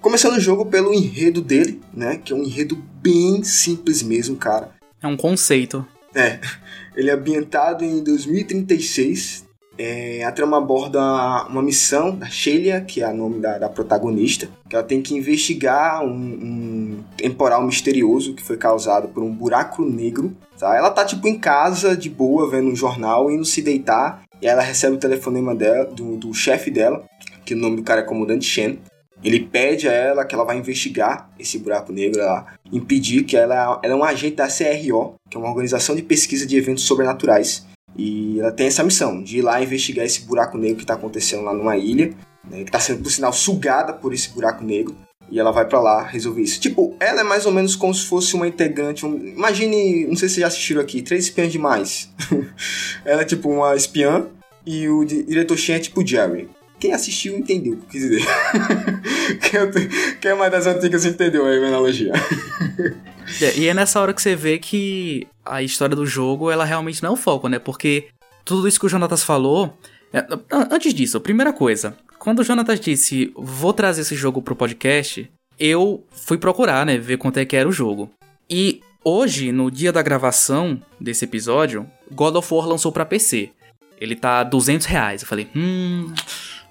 [0.00, 2.20] Começando o jogo pelo enredo dele, né?
[2.22, 4.70] Que é um enredo bem simples mesmo, cara.
[5.02, 5.86] É um conceito.
[6.14, 6.40] É.
[6.94, 9.43] Ele é ambientado em 2036,
[9.76, 11.00] é, a trama aborda
[11.48, 15.14] uma missão da Sheila, que é o nome da, da, protagonista, que ela tem que
[15.14, 20.34] investigar um, um, temporal misterioso que foi causado por um buraco negro.
[20.58, 20.76] Tá?
[20.76, 24.62] Ela tá tipo em casa, de boa, vendo um jornal, indo se deitar, e ela
[24.62, 27.04] recebe o telefonema dela, do, do chefe dela,
[27.44, 28.78] que o nome do cara é Comandante Shen.
[29.22, 33.80] Ele pede a ela que ela vai investigar esse buraco negro, ela impedir que ela,
[33.82, 37.64] ela é um agente da CRO, que é uma organização de pesquisa de eventos sobrenaturais
[37.96, 41.44] e ela tem essa missão de ir lá investigar esse buraco negro que está acontecendo
[41.44, 42.12] lá numa ilha,
[42.48, 44.96] né, que está sendo, por sinal, sugada por esse buraco negro.
[45.30, 46.60] E ela vai para lá resolver isso.
[46.60, 49.06] Tipo, ela é mais ou menos como se fosse uma integrante.
[49.06, 52.12] Um, imagine, não sei se vocês já assistiram aqui, Três Espiãs Demais.
[53.04, 54.26] ela é tipo uma espiã
[54.66, 56.48] e o diretor Shen é tipo Jerry.
[56.78, 58.22] Quem assistiu entendeu o que eu quis dizer.
[60.20, 62.12] quem, é mais das antigas entendeu a analogia.
[63.40, 67.02] É, e é nessa hora que você vê que a história do jogo, ela realmente
[67.02, 67.58] não é o foco, né?
[67.58, 68.08] Porque
[68.44, 69.76] tudo isso que o Jonatas falou.
[70.12, 70.24] É,
[70.70, 71.96] antes disso, primeira coisa.
[72.18, 76.96] Quando o Jonatas disse, vou trazer esse jogo pro podcast, eu fui procurar, né?
[76.98, 78.10] Ver quanto é que era o jogo.
[78.48, 83.50] E hoje, no dia da gravação desse episódio, God of War lançou pra PC.
[84.00, 85.22] Ele tá 200 reais.
[85.22, 86.12] Eu falei, hum.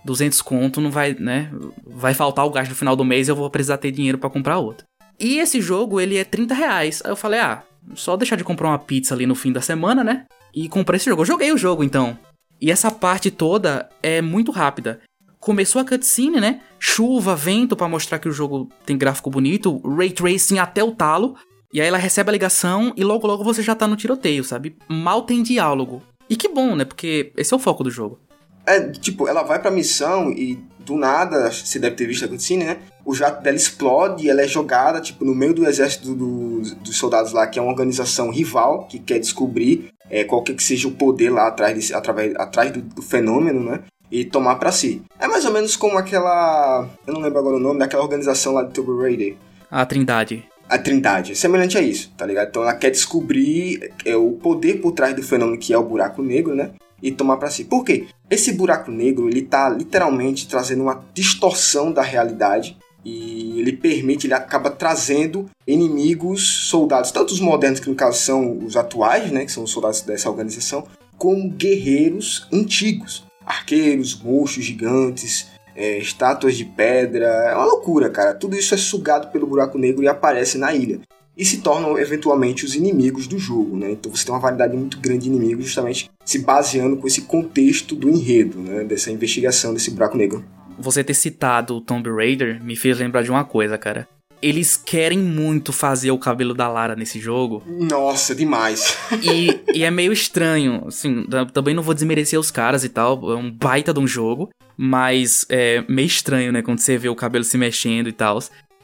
[0.04, 1.50] 200 conto não vai, né?
[1.86, 4.30] Vai faltar o gasto no final do mês e eu vou precisar ter dinheiro para
[4.30, 4.86] comprar outro.
[5.20, 7.02] E esse jogo, ele é 30 reais.
[7.06, 7.64] Aí eu falei, ah,
[7.96, 10.26] só deixar de comprar uma pizza ali no fim da semana, né?
[10.54, 11.22] E comprei esse jogo.
[11.22, 12.18] Eu joguei o jogo então.
[12.62, 15.02] E essa parte toda é muito rápida.
[15.40, 16.62] Começou a cutscene, né?
[16.80, 21.36] Chuva, vento para mostrar que o jogo tem gráfico bonito, ray tracing até o talo.
[21.74, 24.78] E aí ela recebe a ligação e logo logo você já tá no tiroteio, sabe?
[24.88, 26.02] Mal tem diálogo.
[26.30, 26.86] E que bom, né?
[26.86, 28.20] Porque esse é o foco do jogo.
[28.66, 32.64] É, tipo, ela vai pra missão e do nada, você deve ter visto a cutscene,
[32.64, 32.78] né?
[33.06, 36.98] O jato dela explode e ela é jogada, tipo, no meio do exército do, dos
[36.98, 40.92] soldados lá, que é uma organização rival, que quer descobrir é, qualquer que seja o
[40.92, 43.80] poder lá atrás, desse, através, atrás do, do fenômeno, né?
[44.12, 45.02] E tomar para si.
[45.20, 46.88] É mais ou menos como aquela.
[47.08, 49.36] Eu não lembro agora o nome, daquela organização lá do Tomb Raider.
[49.72, 50.46] A Trindade.
[50.70, 51.32] A Trindade.
[51.32, 52.50] É semelhante a isso, tá ligado?
[52.50, 56.22] Então ela quer descobrir é, o poder por trás do fenômeno que é o buraco
[56.22, 56.72] negro, né?
[57.04, 57.66] E tomar para si.
[57.66, 58.08] Por quê?
[58.30, 64.34] Esse buraco negro, ele tá literalmente trazendo uma distorção da realidade e ele permite, ele
[64.34, 69.52] acaba trazendo inimigos, soldados, tanto os modernos que no caso são os atuais, né, que
[69.52, 70.88] são os soldados dessa organização,
[71.18, 78.34] como guerreiros antigos, arqueiros, monstros gigantes, é, estátuas de pedra, é uma loucura, cara.
[78.34, 81.02] Tudo isso é sugado pelo buraco negro e aparece na ilha
[81.36, 83.92] e se tornam eventualmente os inimigos do jogo, né?
[83.92, 87.96] Então você tem uma variedade muito grande de inimigos justamente se baseando com esse contexto
[87.96, 88.84] do enredo, né?
[88.84, 90.44] Dessa investigação desse buraco negro.
[90.78, 94.08] Você ter citado o Tomb Raider me fez lembrar de uma coisa, cara.
[94.42, 97.64] Eles querem muito fazer o cabelo da Lara nesse jogo.
[97.66, 98.98] Nossa, demais.
[99.22, 103.38] E, e é meio estranho, assim, também não vou desmerecer os caras e tal, é
[103.38, 107.46] um baita de um jogo, mas é meio estranho, né, quando você vê o cabelo
[107.46, 108.38] se mexendo e tal.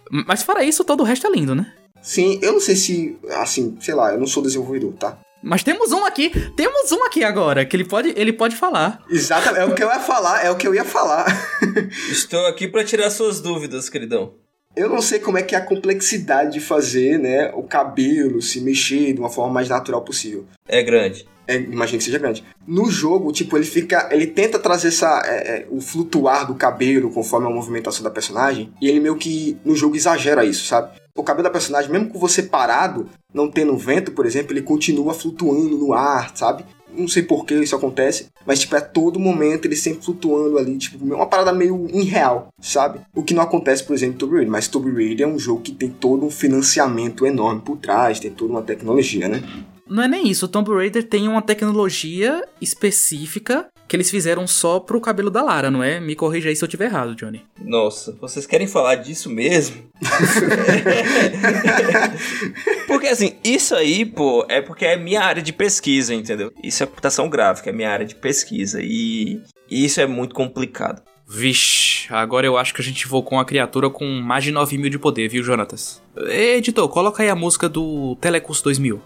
[0.09, 1.73] Mas fora isso, todo o resto é lindo, né?
[2.01, 5.17] Sim, eu não sei se, assim, sei lá, eu não sou desenvolvedor, tá?
[5.41, 9.01] Mas temos um aqui, temos um aqui agora, que ele pode, ele pode falar.
[9.09, 11.25] Exatamente, é o que eu ia falar, é o que eu ia falar.
[12.11, 14.33] Estou aqui para tirar suas dúvidas, queridão.
[14.75, 18.61] Eu não sei como é que é a complexidade de fazer, né, o cabelo se
[18.61, 20.45] mexer de uma forma mais natural possível.
[20.67, 21.25] É grande.
[21.47, 22.43] É, imagino que seja grande.
[22.67, 24.07] No jogo, tipo, ele fica.
[24.11, 28.71] Ele tenta trazer essa, é, é, o flutuar do cabelo conforme a movimentação da personagem.
[28.79, 30.91] E ele meio que no jogo exagera isso, sabe?
[31.19, 35.13] O cabelo da personagem, mesmo com você parado, não tendo vento, por exemplo, ele continua
[35.13, 36.63] flutuando no ar, sabe?
[36.91, 40.77] não sei por que isso acontece, mas tipo, a todo momento ele sempre flutuando ali,
[40.77, 42.99] tipo, uma parada meio irreal, sabe?
[43.15, 45.61] O que não acontece, por exemplo, em Tomb Raider, mas Tomb Raider é um jogo
[45.61, 49.43] que tem todo um financiamento enorme por trás, tem toda uma tecnologia, né?
[49.87, 54.79] Não é nem isso, o Tomb Raider tem uma tecnologia específica que eles fizeram só
[54.79, 55.99] pro cabelo da Lara, não é?
[55.99, 57.43] Me corrija aí se eu tiver errado, Johnny.
[57.59, 59.89] Nossa, vocês querem falar disso mesmo?
[62.87, 66.53] porque assim, isso aí, pô, é porque é minha área de pesquisa, entendeu?
[66.63, 68.79] Isso é computação gráfica, é minha área de pesquisa.
[68.79, 71.01] E, isso é muito complicado.
[71.27, 74.89] Vixe, agora eu acho que a gente invocou uma criatura com mais de 9 mil
[74.89, 76.01] de poder, viu, Jonatas?
[76.15, 79.01] Editor, coloca aí a música do Telecurso 2000.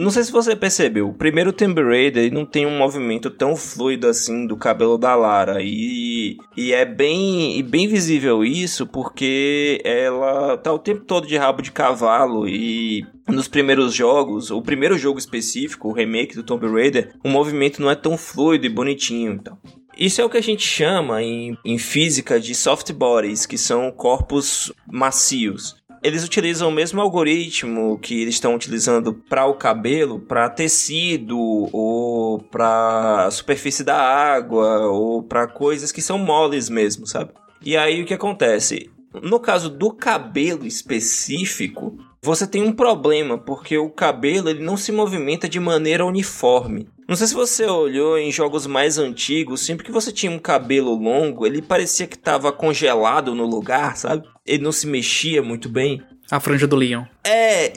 [0.00, 4.08] Não sei se você percebeu, o primeiro Tomb Raider não tem um movimento tão fluido
[4.08, 5.58] assim do cabelo da Lara.
[5.60, 11.60] E, e é bem, bem visível isso porque ela tá o tempo todo de rabo
[11.60, 17.14] de cavalo e nos primeiros jogos, o primeiro jogo específico, o remake do Tomb Raider,
[17.22, 19.58] o movimento não é tão fluido e bonitinho então.
[19.98, 23.92] Isso é o que a gente chama em, em física de soft bodies, que são
[23.92, 30.48] corpos macios eles utilizam o mesmo algoritmo que eles estão utilizando para o cabelo, para
[30.48, 31.38] tecido
[31.72, 37.32] ou para superfície da água ou para coisas que são moles mesmo, sabe?
[37.62, 38.90] E aí o que acontece?
[39.22, 44.92] No caso do cabelo específico, você tem um problema, porque o cabelo ele não se
[44.92, 46.86] movimenta de maneira uniforme.
[47.08, 50.94] Não sei se você olhou em jogos mais antigos, sempre que você tinha um cabelo
[50.94, 54.28] longo, ele parecia que estava congelado no lugar, sabe?
[54.46, 56.02] Ele não se mexia muito bem.
[56.30, 57.04] A franja do leão.
[57.24, 57.72] É,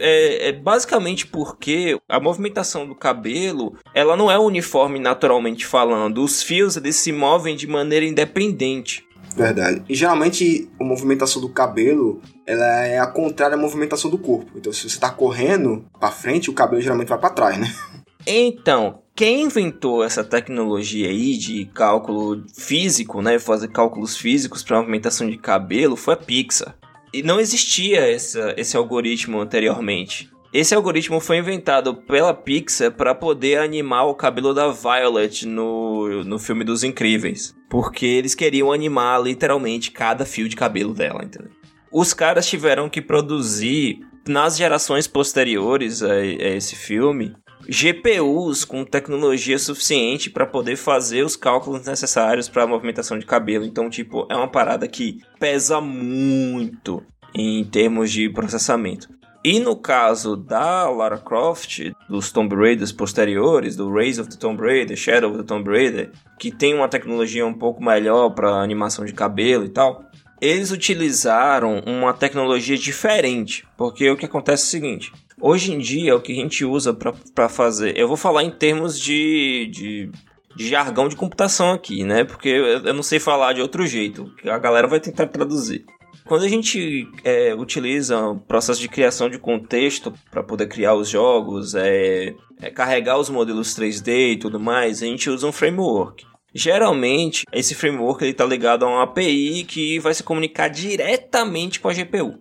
[0.00, 6.24] é, é, basicamente porque a movimentação do cabelo, ela não é uniforme naturalmente falando.
[6.24, 9.04] Os fios eles se movem de maneira independente.
[9.34, 9.82] Verdade.
[9.88, 14.52] E geralmente a movimentação do cabelo, ela é a contrária à movimentação do corpo.
[14.56, 17.72] Então se você tá correndo para frente, o cabelo geralmente vai para trás, né?
[18.24, 25.28] Então, quem inventou essa tecnologia aí de cálculo físico, né, fazer cálculos físicos para movimentação
[25.28, 26.76] de cabelo foi a Pixar.
[27.12, 30.31] E não existia essa, esse algoritmo anteriormente.
[30.52, 36.38] Esse algoritmo foi inventado pela Pixar para poder animar o cabelo da Violet no, no
[36.38, 37.54] filme dos Incríveis.
[37.70, 41.50] Porque eles queriam animar literalmente cada fio de cabelo dela, entendeu?
[41.90, 47.34] Os caras tiveram que produzir nas gerações posteriores a, a esse filme
[47.68, 53.64] GPUs com tecnologia suficiente para poder fazer os cálculos necessários para a movimentação de cabelo.
[53.64, 57.02] Então, tipo, é uma parada que pesa muito
[57.34, 59.08] em termos de processamento.
[59.44, 64.62] E no caso da Lara Croft, dos Tomb Raiders posteriores, do Rise of the Tomb
[64.62, 69.04] Raider, Shadow of the Tomb Raider, que tem uma tecnologia um pouco melhor para animação
[69.04, 70.04] de cabelo e tal,
[70.40, 76.14] eles utilizaram uma tecnologia diferente, porque o que acontece é o seguinte: hoje em dia
[76.14, 76.96] o que a gente usa
[77.34, 80.10] para fazer, eu vou falar em termos de, de,
[80.56, 82.22] de, jargão de computação aqui, né?
[82.22, 85.84] Porque eu não sei falar de outro jeito, a galera vai tentar traduzir.
[86.32, 91.10] Quando a gente é, utiliza o processo de criação de contexto para poder criar os
[91.10, 96.24] jogos, é, é, carregar os modelos 3D e tudo mais, a gente usa um framework.
[96.54, 101.92] Geralmente, esse framework está ligado a uma API que vai se comunicar diretamente com a
[101.92, 102.38] GPU.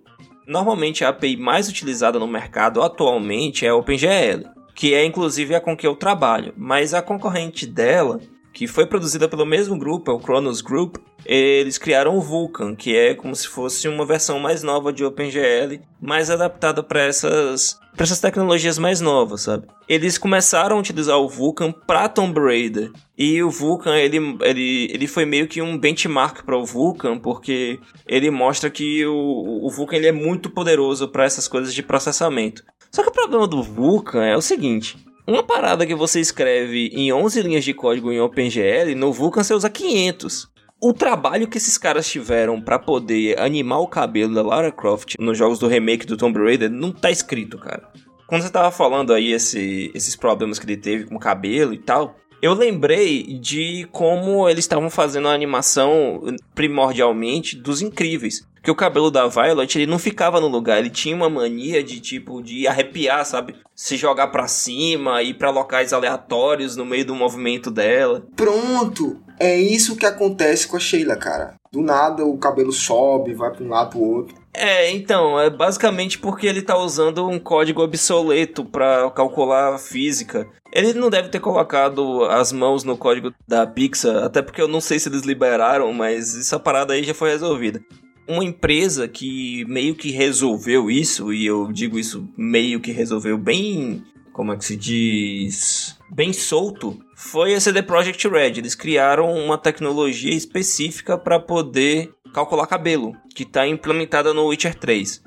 [0.47, 5.59] Normalmente, a API mais utilizada no mercado atualmente é a OpenGL, que é inclusive a
[5.59, 8.21] com que eu trabalho, mas a concorrente dela
[8.61, 12.95] que foi produzida pelo mesmo grupo, é o Kronos Group, eles criaram o Vulkan, que
[12.95, 18.03] é como se fosse uma versão mais nova de OpenGL, mais adaptada para essas para
[18.03, 19.65] essas tecnologias mais novas, sabe?
[19.89, 22.91] Eles começaram a utilizar o Vulkan para Tomb Raider.
[23.17, 27.79] E o Vulkan, ele, ele, ele foi meio que um benchmark para o Vulkan, porque
[28.07, 32.63] ele mostra que o, o Vulkan ele é muito poderoso para essas coisas de processamento.
[32.91, 34.97] Só que o problema do Vulkan é o seguinte:
[35.27, 39.53] uma parada que você escreve em 11 linhas de código em OpenGL, no Vulkan você
[39.53, 40.49] usa 500.
[40.81, 45.37] O trabalho que esses caras tiveram para poder animar o cabelo da Lara Croft nos
[45.37, 47.87] jogos do remake do Tomb Raider não tá escrito, cara.
[48.25, 51.77] Quando você tava falando aí esse, esses problemas que ele teve com o cabelo e
[51.77, 56.21] tal, eu lembrei de como eles estavam fazendo a animação
[56.55, 58.45] primordialmente dos incríveis.
[58.63, 61.99] Que o cabelo da Violet, ele não ficava no lugar, ele tinha uma mania de
[61.99, 63.55] tipo de arrepiar, sabe?
[63.75, 68.23] Se jogar para cima, ir para locais aleatórios no meio do movimento dela.
[68.35, 71.55] Pronto, é isso que acontece com a Sheila, cara.
[71.71, 74.35] Do nada o cabelo sobe, vai para um lado pro outro.
[74.53, 80.47] É, então, é basicamente porque ele tá usando um código obsoleto para calcular a física.
[80.71, 84.79] Ele não deve ter colocado as mãos no código da Pixar, até porque eu não
[84.79, 87.83] sei se eles liberaram, mas essa parada aí já foi resolvida.
[88.27, 94.03] Uma empresa que meio que resolveu isso, e eu digo isso meio que resolveu bem,
[94.31, 95.97] como é que se diz?
[96.09, 98.57] Bem solto, foi a CD Projekt Red.
[98.57, 105.21] Eles criaram uma tecnologia específica para poder calcular cabelo, que está implementada no Witcher 3.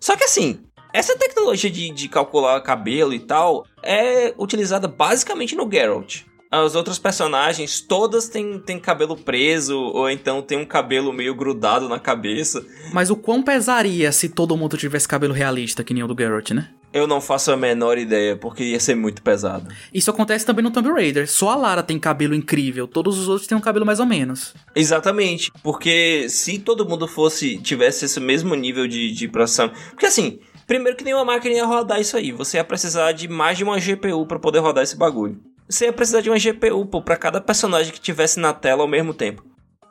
[0.00, 0.60] Só que assim,
[0.92, 6.22] essa tecnologia de, de calcular cabelo e tal é utilizada basicamente no Geralt.
[6.50, 11.90] As outras personagens, todas têm, têm cabelo preso, ou então tem um cabelo meio grudado
[11.90, 12.64] na cabeça.
[12.90, 16.52] Mas o quão pesaria se todo mundo tivesse cabelo realista, que nem o do Geralt,
[16.52, 16.70] né?
[16.90, 19.68] Eu não faço a menor ideia, porque ia ser muito pesado.
[19.92, 21.30] Isso acontece também no Tomb Raider.
[21.30, 24.54] Só a Lara tem cabelo incrível, todos os outros têm um cabelo mais ou menos.
[24.74, 29.70] Exatamente, porque se todo mundo fosse tivesse esse mesmo nível de, de processão.
[29.90, 30.38] Porque assim,
[30.68, 32.30] primeiro que nenhuma máquina ia rodar isso aí.
[32.30, 35.40] Você ia precisar de mais de uma GPU para poder rodar esse bagulho.
[35.68, 38.88] Você ia precisar de uma GPU, pô, pra cada personagem que tivesse na tela ao
[38.88, 39.44] mesmo tempo.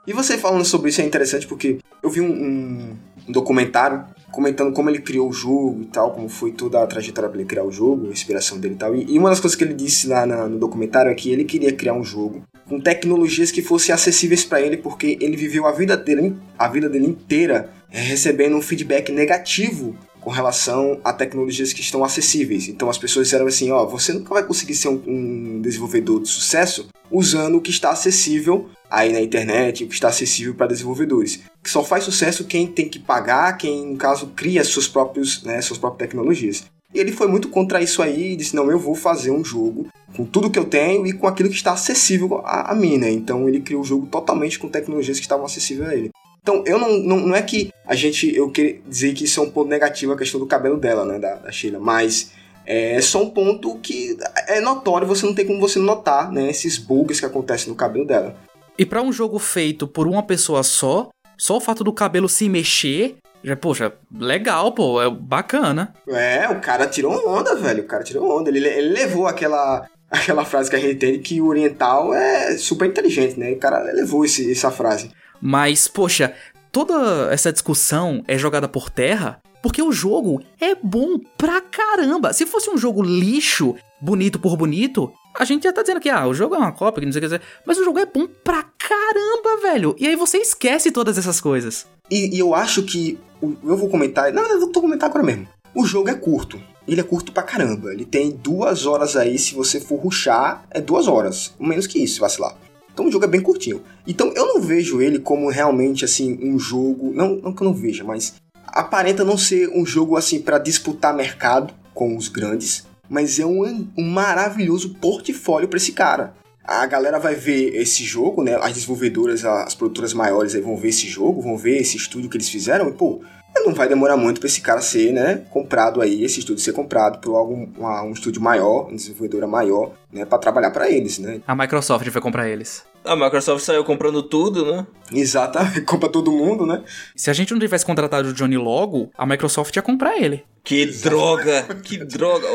[0.06, 2.98] E você falando sobre isso é interessante porque eu vi um, um,
[3.28, 7.30] um documentário comentando como ele criou o jogo e tal, como foi toda a trajetória
[7.30, 8.96] para ele criar o jogo, a inspiração dele e tal.
[8.96, 11.44] E, e uma das coisas que ele disse lá na, no documentário é que ele
[11.44, 15.72] queria criar um jogo com tecnologias que fossem acessíveis para ele, porque ele viveu a
[15.72, 19.96] vida dele, a vida dele inteira é, recebendo um feedback negativo
[20.28, 22.68] com relação a tecnologias que estão acessíveis.
[22.68, 26.28] Então as pessoas disseram assim, ó, você nunca vai conseguir ser um, um desenvolvedor de
[26.28, 31.40] sucesso usando o que está acessível aí na internet, o que está acessível para desenvolvedores.
[31.64, 35.62] Que só faz sucesso quem tem que pagar, quem, no caso, cria seus próprios, né,
[35.62, 36.66] suas próprias tecnologias.
[36.94, 39.88] E ele foi muito contra isso aí e disse: não, eu vou fazer um jogo
[40.16, 43.10] com tudo que eu tenho e com aquilo que está acessível a, a mim, né?
[43.12, 46.10] Então ele criou o jogo totalmente com tecnologias que estavam acessíveis a ele.
[46.48, 48.34] Então, eu não, não, não é que a gente.
[48.34, 51.20] Eu queria dizer que isso é um ponto negativo a questão do cabelo dela, né?
[51.20, 52.32] Da, da Sheila, mas.
[52.70, 56.50] É só um ponto que é notório, você não tem como você notar, né?
[56.50, 58.36] Esses bugs que acontecem no cabelo dela.
[58.78, 62.50] E para um jogo feito por uma pessoa só, só o fato do cabelo se
[62.50, 65.94] mexer já, poxa, legal, pô, é bacana.
[66.10, 67.84] É, o cara tirou onda, velho.
[67.84, 68.50] O cara tirou onda.
[68.50, 72.90] Ele, ele levou aquela, aquela frase que a gente tem que o oriental é super
[72.90, 73.52] inteligente, né?
[73.52, 75.12] O cara levou esse, essa frase.
[75.42, 76.34] Mas, poxa,
[76.72, 82.32] toda essa discussão é jogada por terra porque o jogo é bom pra caramba.
[82.34, 86.28] Se fosse um jogo lixo, bonito por bonito, a gente já tá dizendo que, ah,
[86.28, 87.42] o jogo é uma cópia, que não sei o que dizer.
[87.66, 89.96] Mas o jogo é bom pra caramba, velho.
[90.00, 91.86] E aí você esquece todas essas coisas.
[92.10, 93.20] E, e eu acho que.
[93.42, 94.32] Eu vou comentar.
[94.34, 95.48] Não, eu vou comentar agora mesmo.
[95.76, 96.60] O jogo é curto.
[96.88, 97.92] Ele é curto pra caramba.
[97.92, 101.54] Ele tem duas horas aí, se você for ruxar, é duas horas.
[101.60, 102.58] Menos que isso, vacilar.
[102.98, 103.84] Então o jogo é bem curtinho.
[104.08, 107.74] Então eu não vejo ele como realmente assim um jogo, não, não que eu não
[107.74, 108.34] veja, mas
[108.66, 113.88] aparenta não ser um jogo assim para disputar mercado com os grandes, mas é um,
[113.96, 116.34] um maravilhoso portfólio para esse cara.
[116.64, 118.56] A galera vai ver esse jogo, né?
[118.56, 122.50] As desenvolvedoras, as produtoras maiores vão ver esse jogo, vão ver esse estúdio que eles
[122.50, 123.22] fizeram e, pô,
[123.66, 127.20] não vai demorar muito para esse cara ser, né, comprado aí, esse estúdio ser comprado
[127.20, 131.42] por algum uma, um estúdio maior, uma desenvolvedora maior, né, para trabalhar para eles, né?
[131.48, 132.84] A Microsoft vai comprar eles.
[133.04, 134.86] A Microsoft saiu comprando tudo, né?
[135.14, 136.84] Exatamente, compra todo mundo, né?
[137.16, 140.44] Se a gente não tivesse contratado o Johnny logo, a Microsoft ia comprar ele.
[140.64, 142.46] Que droga, que droga.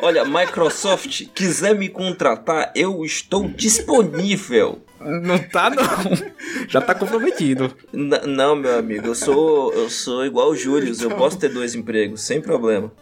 [0.00, 4.82] Olha, Microsoft, quiser me contratar, eu estou disponível.
[5.00, 5.84] Não tá, não.
[6.68, 7.74] Já tá comprometido.
[7.92, 11.10] N não, meu amigo, eu sou, eu sou igual o Júlio, então...
[11.10, 12.92] eu posso ter dois empregos, sem problema.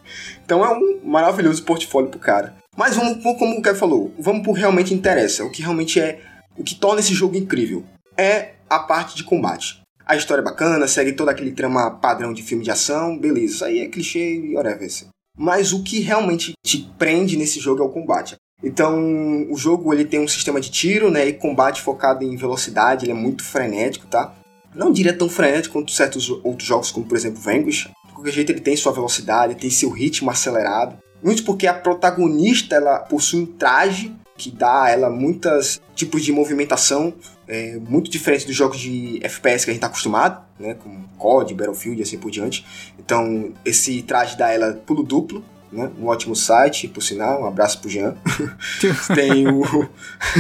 [0.45, 2.57] Então é um maravilhoso portfólio pro cara.
[2.77, 6.21] Mas vamos, como o Kevin falou, vamos pro realmente interessa, o que realmente é.
[6.57, 7.85] O que torna esse jogo incrível
[8.17, 9.81] é a parte de combate.
[10.07, 13.65] A história é bacana, segue todo aquele trama padrão de filme de ação, beleza, isso
[13.65, 14.89] aí é clichê e whatever.
[15.37, 18.37] Mas o que realmente te prende nesse jogo é o combate.
[18.63, 23.05] Então, o jogo ele tem um sistema de tiro, né, e combate focado em velocidade,
[23.05, 24.35] ele é muito frenético, tá?
[24.75, 27.89] Não diria tão frenético quanto certos outros jogos, como por exemplo Vanquish.
[28.07, 30.99] De qualquer jeito, ele tem sua velocidade, tem seu ritmo acelerado.
[31.23, 36.31] Muito porque a protagonista ela possui um traje que dá a ela muitos tipos de
[36.31, 37.13] movimentação
[37.49, 41.55] é, muito diferente dos jogos de FPS que a gente está acostumado, né, como COD,
[41.55, 42.65] Battlefield e assim por diante.
[42.99, 45.91] Então, esse traje dá a ela pulo duplo, né?
[45.99, 48.17] Um ótimo site, por sinal, um abraço pro Jean.
[49.15, 49.89] tem o.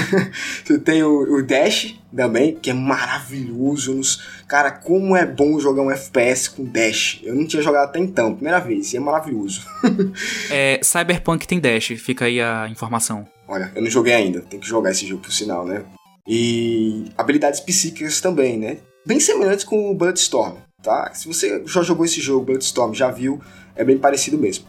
[0.84, 3.94] tem o, o, Dash também, que é maravilhoso.
[3.94, 4.22] Nos...
[4.46, 7.20] Cara, como é bom jogar um FPS com Dash.
[7.22, 9.66] Eu não tinha jogado até então, primeira vez, e é maravilhoso.
[10.50, 13.26] é, Cyberpunk tem Dash, fica aí a informação.
[13.46, 15.84] Olha, eu não joguei ainda, tem que jogar esse jogo por sinal, né?
[16.26, 18.78] E habilidades psíquicas também, né?
[19.06, 21.10] Bem semelhantes com o Bloodstorm, tá?
[21.14, 23.40] Se você já jogou esse jogo, Bloodstorm, já viu,
[23.74, 24.66] é bem parecido mesmo.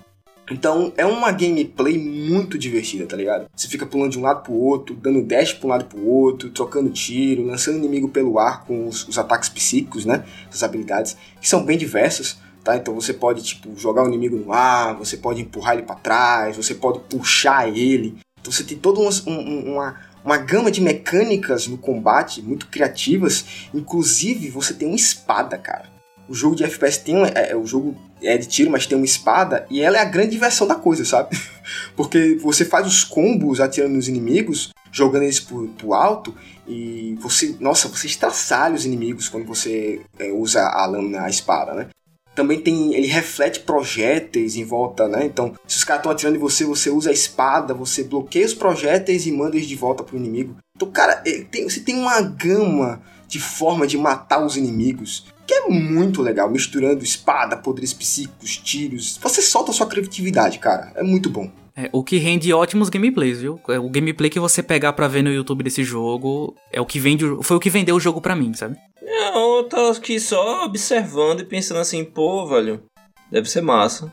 [0.52, 3.48] Então é uma gameplay muito divertida, tá ligado?
[3.56, 6.50] Você fica pulando de um lado pro outro, dando dash pra um lado pro outro,
[6.50, 10.26] trocando tiro, lançando inimigo pelo ar com os, os ataques psíquicos, né?
[10.50, 12.38] Essas habilidades, que são bem diversas.
[12.64, 12.76] Tá?
[12.76, 16.58] Então você pode tipo jogar o inimigo no ar, você pode empurrar ele para trás,
[16.58, 18.18] você pode puxar ele.
[18.42, 19.96] Então você tem toda uma, uma,
[20.26, 23.70] uma gama de mecânicas no combate muito criativas.
[23.74, 25.99] Inclusive você tem uma espada, cara.
[26.30, 28.96] O jogo de FPS tem um, é, é, o jogo é de tiro, mas tem
[28.96, 31.36] uma espada e ela é a grande diversão da coisa, sabe?
[31.98, 36.36] Porque você faz os combos atirando nos inimigos, jogando eles pro, pro alto
[36.68, 41.74] e você, nossa, você estraçalha os inimigos quando você é, usa a lâmina, a espada,
[41.74, 41.88] né?
[42.36, 45.26] Também tem, ele reflete projéteis em volta, né?
[45.26, 48.54] Então, se os caras estão atirando em você, você usa a espada, você bloqueia os
[48.54, 50.56] projéteis e manda eles de volta pro inimigo.
[50.76, 51.16] Então, cara,
[51.52, 56.48] tem, você tem uma gama de forma de matar os inimigos que é muito legal,
[56.48, 59.18] misturando espada, poderes psíquicos, tiros.
[59.20, 60.92] Você solta a sua criatividade, cara.
[60.96, 61.50] É muito bom.
[61.76, 63.60] É, o que rende ótimos gameplays, viu?
[63.68, 67.00] É, o gameplay que você pegar para ver no YouTube desse jogo é o que
[67.00, 68.78] vende, foi o que vendeu o jogo para mim, sabe?
[69.02, 72.84] Não, eu tô aqui só observando e pensando assim, pô, velho,
[73.32, 74.12] deve ser massa.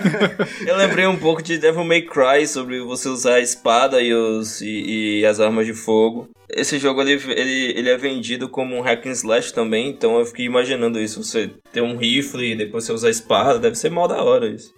[0.66, 4.60] eu lembrei um pouco de Devil May Cry sobre você usar a espada e, os,
[4.60, 6.28] e, e as armas de fogo.
[6.50, 10.24] Esse jogo ele, ele, ele é vendido como um hack and slash também, então eu
[10.24, 11.22] fiquei imaginando isso.
[11.22, 14.48] Você ter um rifle e depois você usar a espada, deve ser mal da hora
[14.48, 14.72] isso.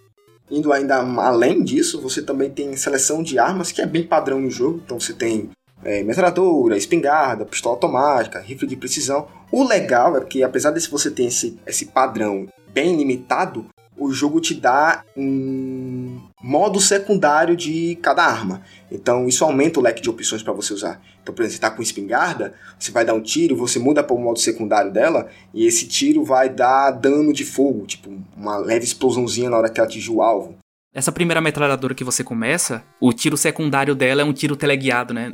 [0.51, 4.51] Indo ainda além disso, você também tem seleção de armas que é bem padrão no
[4.51, 4.83] jogo.
[4.85, 5.49] Então você tem
[5.85, 9.29] é, metralhadora, espingarda, pistola automática, rifle de precisão.
[9.53, 13.67] O legal é que, apesar de você ter esse, esse padrão bem limitado,
[13.97, 18.63] o jogo te dá um modo secundário de cada arma.
[18.91, 21.01] Então isso aumenta o leque de opções para você usar.
[21.23, 24.17] Então, por exemplo, você está com espingarda, você vai dar um tiro, você muda para
[24.17, 28.85] o modo secundário dela, e esse tiro vai dar dano de fogo, tipo uma leve
[28.85, 30.57] explosãozinha na hora que ela atingir o alvo.
[30.93, 35.33] Essa primeira metralhadora que você começa, o tiro secundário dela é um tiro teleguiado, né?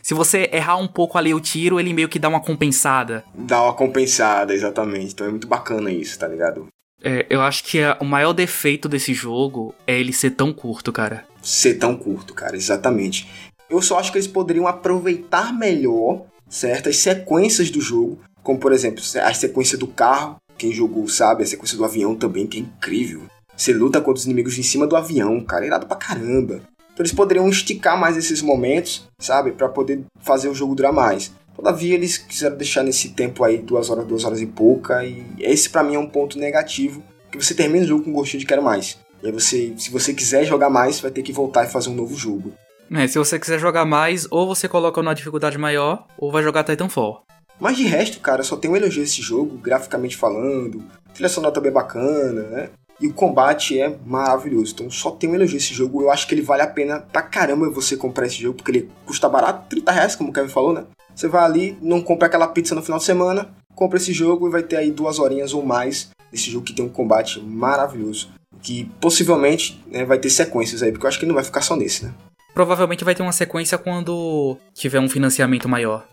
[0.00, 3.24] Se você errar um pouco ali o tiro, ele meio que dá uma compensada.
[3.34, 5.12] Dá uma compensada, exatamente.
[5.12, 6.68] Então é muito bacana isso, tá ligado?
[7.02, 11.24] É, eu acho que o maior defeito desse jogo é ele ser tão curto, cara.
[11.42, 13.28] Ser tão curto, cara, exatamente.
[13.68, 19.02] Eu só acho que eles poderiam aproveitar melhor certas sequências do jogo, como por exemplo,
[19.22, 23.22] a sequência do carro, quem jogou sabe, a sequência do avião também, que é incrível.
[23.56, 26.62] Você luta contra os inimigos em cima do avião, cara, é irado pra caramba.
[26.92, 31.32] Então eles poderiam esticar mais esses momentos, sabe, para poder fazer o jogo durar mais.
[31.54, 35.68] Todavia, eles quiseram deixar nesse tempo aí, duas horas, duas horas e pouca, e esse
[35.70, 38.62] para mim é um ponto negativo, que você termina o jogo com gostinho de quero
[38.62, 38.98] mais.
[39.22, 41.94] E aí você, se você quiser jogar mais, vai ter que voltar e fazer um
[41.94, 42.52] novo jogo.
[42.90, 46.64] É, se você quiser jogar mais, ou você coloca numa dificuldade maior, ou vai jogar
[46.64, 47.24] Titanfall.
[47.58, 50.82] Mas de resto, cara, só tenho um elogio esse jogo, graficamente falando,
[51.14, 52.70] trilha sonora também bacana, né?
[53.00, 54.72] E o combate é maravilhoso.
[54.74, 56.02] Então só tenho um elogio esse jogo.
[56.02, 58.90] Eu acho que ele vale a pena pra caramba você comprar esse jogo, porque ele
[59.06, 60.84] custa barato, 30 reais, como o Kevin falou, né?
[61.14, 64.50] Você vai ali, não compra aquela pizza no final de semana, compra esse jogo e
[64.50, 68.30] vai ter aí duas horinhas ou mais desse jogo que tem um combate maravilhoso.
[68.62, 71.74] Que possivelmente né, vai ter sequências aí, porque eu acho que não vai ficar só
[71.74, 72.12] nesse, né?
[72.54, 76.06] Provavelmente vai ter uma sequência quando tiver um financiamento maior.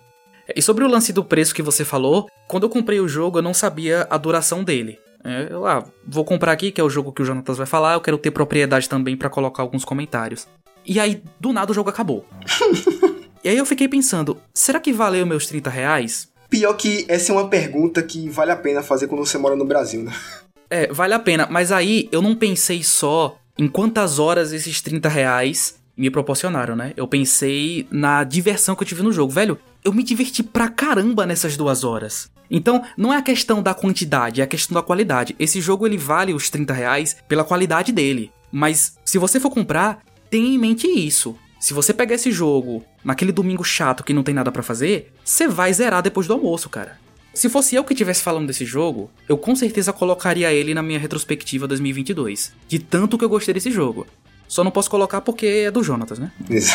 [0.56, 3.44] E sobre o lance do preço que você falou, quando eu comprei o jogo eu
[3.44, 4.98] não sabia a duração dele.
[5.24, 7.94] É, eu ah, vou comprar aqui, que é o jogo que o Jonatas vai falar,
[7.94, 10.48] eu quero ter propriedade também para colocar alguns comentários.
[10.86, 12.26] E aí, do nada, o jogo acabou.
[13.44, 16.28] E aí eu fiquei pensando, será que valeu meus 30 reais?
[16.50, 19.66] Pior que essa é uma pergunta que vale a pena fazer quando você mora no
[19.66, 20.14] Brasil, né?
[20.72, 25.10] É, vale a pena, mas aí eu não pensei só em quantas horas esses 30
[25.10, 26.94] reais me proporcionaram, né?
[26.96, 29.32] Eu pensei na diversão que eu tive no jogo.
[29.32, 32.30] Velho, eu me diverti pra caramba nessas duas horas.
[32.52, 35.36] Então, não é a questão da quantidade, é a questão da qualidade.
[35.40, 38.32] Esse jogo ele vale os 30 reais pela qualidade dele.
[38.52, 41.36] Mas se você for comprar, tenha em mente isso.
[41.60, 45.48] Se você pegar esse jogo naquele domingo chato que não tem nada para fazer, você
[45.48, 46.98] vai zerar depois do almoço, cara.
[47.34, 50.98] Se fosse eu que estivesse falando desse jogo, eu com certeza colocaria ele na minha
[50.98, 52.54] retrospectiva 2022.
[52.68, 54.08] De tanto que eu gostei desse jogo.
[54.48, 56.32] Só não posso colocar porque é do Jonatas, né?
[56.50, 56.74] Isso.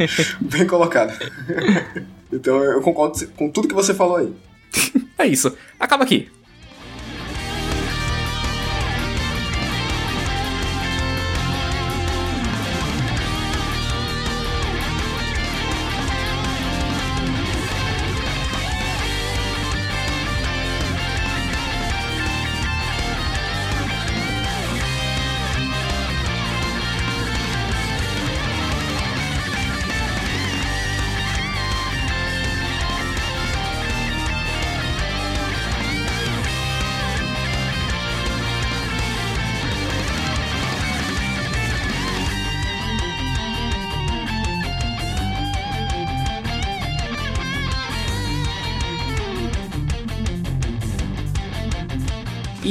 [0.40, 1.16] Bem colocado.
[2.32, 4.32] então eu concordo com tudo que você falou aí.
[5.18, 5.56] é isso.
[5.78, 6.28] Acaba aqui.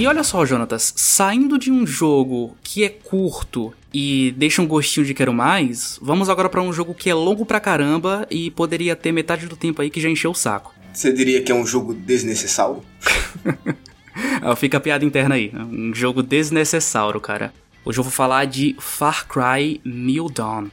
[0.01, 5.05] E olha só, Jonatas, saindo de um jogo que é curto e deixa um gostinho
[5.05, 8.95] de quero mais, vamos agora para um jogo que é longo pra caramba e poderia
[8.95, 10.73] ter metade do tempo aí que já encheu o saco.
[10.91, 12.83] Você diria que é um jogo desnecessário?
[14.57, 15.51] Fica a piada interna aí.
[15.53, 17.53] Um jogo desnecessário, cara.
[17.85, 20.69] Hoje eu vou falar de Far Cry New Dawn.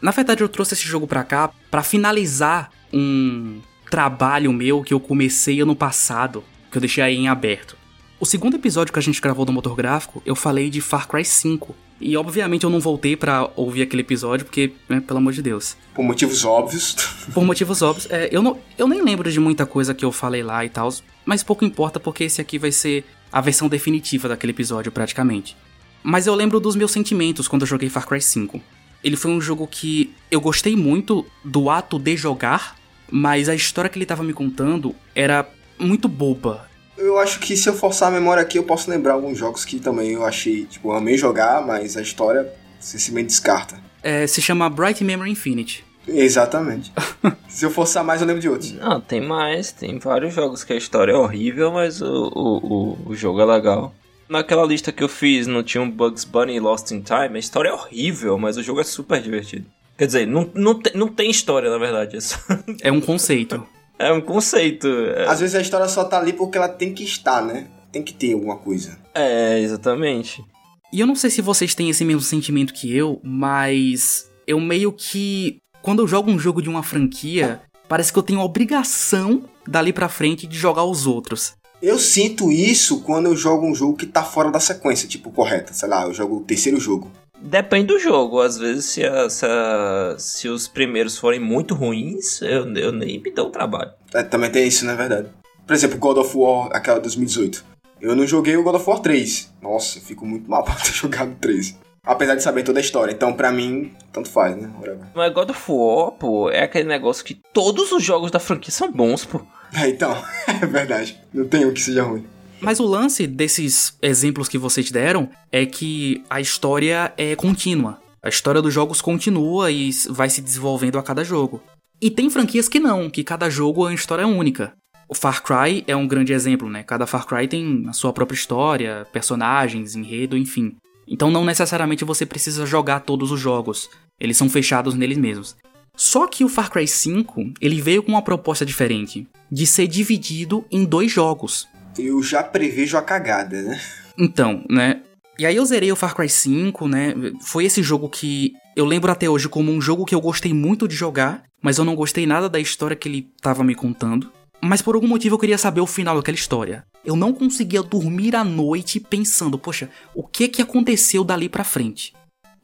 [0.00, 4.98] Na verdade, eu trouxe esse jogo pra cá para finalizar um trabalho meu que eu
[4.98, 7.80] comecei ano passado, que eu deixei aí em aberto.
[8.22, 11.24] O segundo episódio que a gente gravou do motor gráfico, eu falei de Far Cry
[11.24, 11.74] 5.
[12.00, 15.76] E obviamente eu não voltei para ouvir aquele episódio, porque, né, pelo amor de Deus.
[15.92, 16.94] Por motivos óbvios.
[17.34, 18.08] Por motivos óbvios.
[18.08, 20.88] É, eu, não, eu nem lembro de muita coisa que eu falei lá e tal,
[21.24, 25.56] mas pouco importa porque esse aqui vai ser a versão definitiva daquele episódio, praticamente.
[26.00, 28.60] Mas eu lembro dos meus sentimentos quando eu joguei Far Cry 5.
[29.02, 32.76] Ele foi um jogo que eu gostei muito do ato de jogar,
[33.10, 35.44] mas a história que ele estava me contando era
[35.76, 39.38] muito boba eu acho que se eu forçar a memória aqui, eu posso lembrar alguns
[39.38, 43.76] jogos que também eu achei, tipo, eu amei jogar, mas a história simplesmente descarta.
[44.02, 45.84] É, se chama Bright Memory Infinite.
[46.06, 46.92] Exatamente.
[47.48, 48.72] se eu forçar mais, eu lembro de outros.
[48.72, 49.70] Não, tem mais.
[49.70, 53.44] Tem vários jogos que a história é horrível, mas o, o, o, o jogo é
[53.44, 53.94] legal.
[54.28, 57.36] Naquela lista que eu fiz, não tinha um Bugs Bunny Lost in Time.
[57.36, 59.66] A história é horrível, mas o jogo é super divertido.
[59.96, 62.16] Quer dizer, não, não, te, não tem história, na verdade.
[62.16, 62.36] É, só...
[62.80, 63.64] é um conceito.
[64.02, 64.88] É um conceito.
[64.88, 65.28] É...
[65.28, 67.68] Às vezes a história só tá ali porque ela tem que estar, né?
[67.92, 68.98] Tem que ter alguma coisa.
[69.14, 70.44] É, exatamente.
[70.92, 74.92] E eu não sei se vocês têm esse mesmo sentimento que eu, mas eu meio
[74.92, 75.58] que.
[75.80, 79.92] Quando eu jogo um jogo de uma franquia, parece que eu tenho a obrigação dali
[79.92, 81.54] pra frente de jogar os outros.
[81.80, 85.72] Eu sinto isso quando eu jogo um jogo que tá fora da sequência, tipo, correta.
[85.72, 87.10] Sei lá, eu jogo o terceiro jogo.
[87.42, 88.40] Depende do jogo.
[88.40, 93.20] Às vezes, se, a, se, a, se, os primeiros forem muito ruins, eu, eu nem
[93.20, 93.90] me dou o trabalho.
[94.14, 95.28] É, também tem isso, na é verdade.
[95.66, 97.64] Por exemplo, God of War, aquela 2018.
[98.00, 99.52] Eu não joguei o God of War 3.
[99.60, 101.76] Nossa, eu fico muito mal por ter jogado 3.
[102.04, 103.12] Apesar de saber toda a história.
[103.12, 104.70] Então, pra mim, tanto faz, né?
[105.14, 108.90] Mas God of War, pô, é aquele negócio que todos os jogos da franquia são
[108.90, 109.40] bons, pô.
[109.72, 110.16] É, então,
[110.46, 111.18] é verdade.
[111.32, 112.26] Não tem um que seja ruim.
[112.62, 118.00] Mas o lance desses exemplos que vocês deram é que a história é contínua.
[118.22, 121.60] A história dos jogos continua e vai se desenvolvendo a cada jogo.
[122.00, 124.74] E tem franquias que não, que cada jogo é uma história única.
[125.08, 126.84] O Far Cry é um grande exemplo, né?
[126.84, 130.76] Cada Far Cry tem a sua própria história, personagens, enredo, enfim.
[131.08, 133.90] Então não necessariamente você precisa jogar todos os jogos.
[134.20, 135.56] Eles são fechados neles mesmos.
[135.96, 140.64] Só que o Far Cry 5, ele veio com uma proposta diferente, de ser dividido
[140.70, 141.66] em dois jogos
[141.98, 143.80] eu já prevejo a cagada, né?
[144.18, 145.02] Então, né?
[145.38, 147.14] E aí eu zerei o Far Cry 5, né?
[147.40, 150.86] Foi esse jogo que eu lembro até hoje como um jogo que eu gostei muito
[150.86, 154.30] de jogar, mas eu não gostei nada da história que ele tava me contando.
[154.60, 156.84] Mas por algum motivo eu queria saber o final daquela história.
[157.04, 162.12] Eu não conseguia dormir à noite pensando, poxa, o que que aconteceu dali pra frente?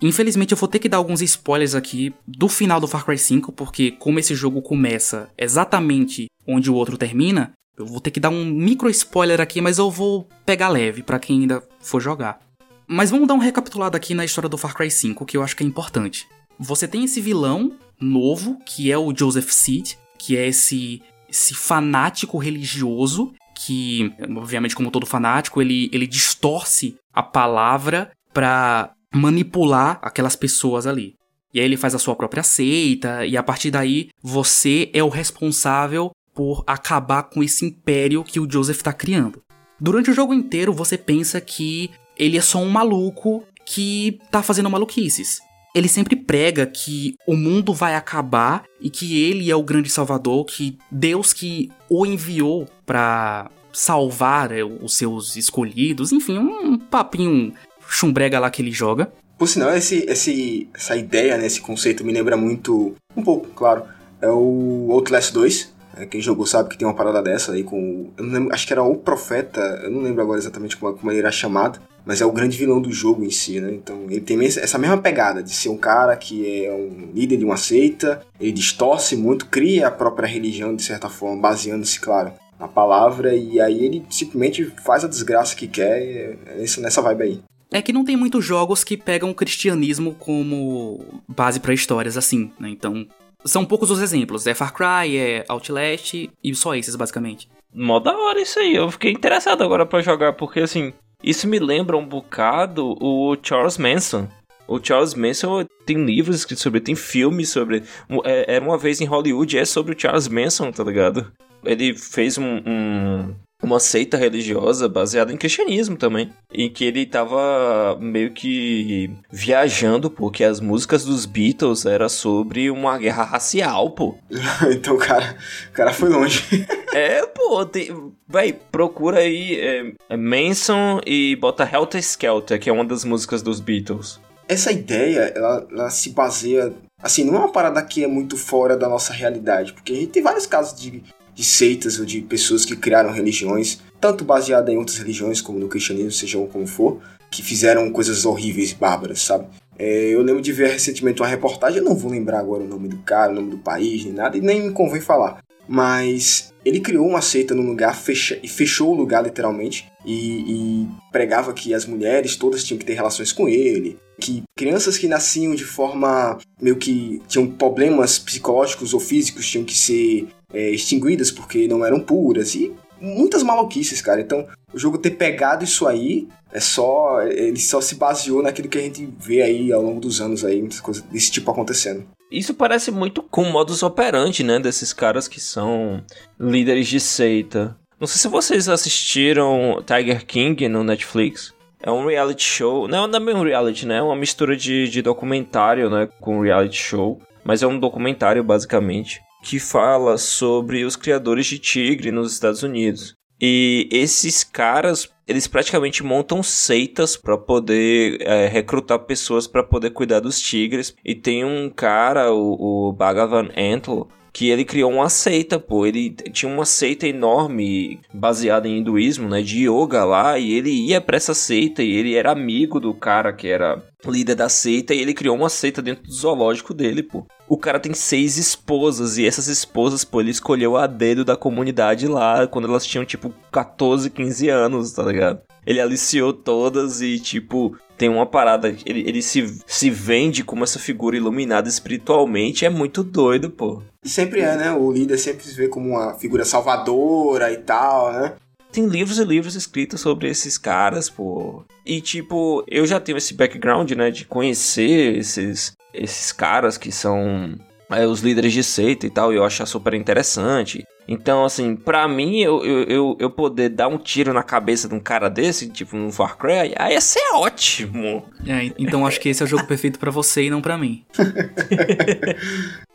[0.00, 3.50] Infelizmente eu vou ter que dar alguns spoilers aqui do final do Far Cry 5,
[3.50, 8.30] porque como esse jogo começa exatamente onde o outro termina, eu vou ter que dar
[8.30, 12.40] um micro spoiler aqui, mas eu vou pegar leve para quem ainda for jogar.
[12.86, 15.54] Mas vamos dar um recapitulado aqui na história do Far Cry 5, que eu acho
[15.54, 16.26] que é importante.
[16.58, 22.38] Você tem esse vilão novo, que é o Joseph Seed, que é esse, esse fanático
[22.38, 30.86] religioso, que, obviamente, como todo fanático, ele, ele distorce a palavra para manipular aquelas pessoas
[30.86, 31.14] ali.
[31.52, 35.08] E aí ele faz a sua própria seita, e a partir daí você é o
[35.08, 39.42] responsável por acabar com esse império que o Joseph está criando.
[39.80, 44.70] Durante o jogo inteiro você pensa que ele é só um maluco que tá fazendo
[44.70, 45.40] maluquices.
[45.74, 50.44] Ele sempre prega que o mundo vai acabar e que ele é o grande salvador,
[50.44, 57.52] que Deus que o enviou para salvar é, os seus escolhidos, enfim, um papinho
[57.88, 59.12] chumbrega lá que ele joga.
[59.36, 63.82] Por sinal, esse, esse, essa ideia, né, esse conceito me lembra muito, um pouco, claro,
[64.22, 68.10] é o Outlast 2, é, quem jogou sabe que tem uma parada dessa aí com.
[68.18, 71.30] Lembro, acho que era o Profeta, eu não lembro agora exatamente como, como ele era
[71.30, 73.72] chamado, mas é o grande vilão do jogo em si, né?
[73.72, 77.44] Então ele tem essa mesma pegada de ser um cara que é um líder de
[77.44, 82.66] uma seita, ele distorce muito, cria a própria religião de certa forma, baseando-se, claro, na
[82.66, 87.40] palavra, e aí ele simplesmente faz a desgraça que quer, é nessa vibe aí.
[87.70, 92.50] É que não tem muitos jogos que pegam o cristianismo como base para histórias assim,
[92.58, 92.70] né?
[92.70, 93.06] Então
[93.44, 94.46] são poucos os exemplos.
[94.46, 97.48] É Far Cry, é Outlast e só esses, basicamente.
[97.72, 98.74] Mó da hora isso aí.
[98.74, 103.78] Eu fiquei interessado agora para jogar, porque assim, isso me lembra um bocado o Charles
[103.78, 104.28] Manson.
[104.66, 107.82] O Charles Manson tem livros sobre, tem filmes sobre.
[108.24, 111.32] É, era uma vez em Hollywood, é sobre o Charles Manson, tá ligado?
[111.64, 113.34] Ele fez um, um,
[113.68, 116.32] uma seita religiosa baseada em cristianismo também.
[116.52, 122.98] Em que ele tava meio que viajando, porque as músicas dos Beatles era sobre uma
[122.98, 124.16] guerra racial, pô.
[124.72, 125.36] então o cara,
[125.68, 126.66] o cara foi longe.
[126.92, 132.72] é, pô, tem, vai, procura aí é, é Manson e bota Helter Skelter, que é
[132.72, 134.18] uma das músicas dos Beatles.
[134.48, 138.76] Essa ideia, ela, ela se baseia assim, não é uma parada que é muito fora
[138.76, 141.02] da nossa realidade, porque a gente tem vários casos de
[141.38, 145.68] de seitas ou de pessoas que criaram religiões, tanto baseadas em outras religiões, como no
[145.68, 149.46] cristianismo, seja como for, que fizeram coisas horríveis, bárbaras, sabe?
[149.78, 152.88] É, eu lembro de ver recentemente uma reportagem, eu não vou lembrar agora o nome
[152.88, 155.38] do cara, o nome do país, nem nada, e nem me convém falar.
[155.68, 160.88] Mas ele criou uma seita num lugar fecha, e fechou o lugar literalmente e, e,
[161.12, 165.54] pregava que as mulheres todas tinham que ter relações com ele, que crianças que nasciam
[165.54, 171.68] de forma meio que tinham problemas psicológicos ou físicos tinham que ser é, extinguidas porque
[171.68, 174.20] não eram puras e muitas maluquices, cara.
[174.20, 177.22] Então, o jogo ter pegado isso aí é só.
[177.22, 180.60] Ele só se baseou naquilo que a gente vê aí ao longo dos anos aí,
[180.60, 182.04] muitas coisas desse tipo acontecendo.
[182.30, 184.58] Isso parece muito com o modus operandi, né?
[184.58, 186.02] Desses caras que são
[186.38, 187.76] líderes de seita.
[187.98, 191.54] Não sei se vocês assistiram Tiger King no Netflix.
[191.82, 192.86] É um reality show.
[192.86, 193.96] Não, é bem um reality, né?
[193.96, 196.08] É uma mistura de, de documentário, né?
[196.20, 197.20] Com reality show.
[197.44, 203.14] Mas é um documentário, basicamente que fala sobre os criadores de tigre nos Estados Unidos.
[203.40, 210.20] E esses caras, eles praticamente montam seitas para poder é, recrutar pessoas para poder cuidar
[210.20, 210.94] dos tigres.
[211.04, 215.86] E tem um cara, o, o Bhagavan Antlo, que ele criou uma seita, pô.
[215.86, 221.00] Ele tinha uma seita enorme baseada em hinduísmo, né, de yoga lá, e ele ia
[221.00, 225.00] para essa seita e ele era amigo do cara que era líder da seita e
[225.00, 227.26] ele criou uma seita dentro do zoológico dele, pô.
[227.48, 232.06] O cara tem seis esposas e essas esposas, pô, ele escolheu a dedo da comunidade
[232.06, 235.40] lá quando elas tinham tipo 14, 15 anos, tá ligado?
[235.66, 238.68] Ele aliciou todas e, tipo, tem uma parada.
[238.86, 242.64] Ele, ele se, se vende como essa figura iluminada espiritualmente.
[242.64, 243.82] É muito doido, pô.
[244.04, 244.72] Sempre é, né?
[244.72, 248.34] O líder sempre se vê como uma figura salvadora e tal, né?
[248.70, 251.64] Tem livros e livros escritos sobre esses caras, pô.
[251.84, 254.10] E, tipo, eu já tenho esse background, né?
[254.10, 257.58] De conhecer esses, esses caras que são
[257.90, 259.32] é, os líderes de seita e tal.
[259.32, 260.84] E eu acho super interessante.
[261.06, 265.00] Então, assim, pra mim, eu, eu, eu poder dar um tiro na cabeça de um
[265.00, 268.24] cara desse, tipo um Far Cry, aí ia ser ótimo.
[268.46, 271.04] É, então acho que esse é o jogo perfeito para você e não para mim.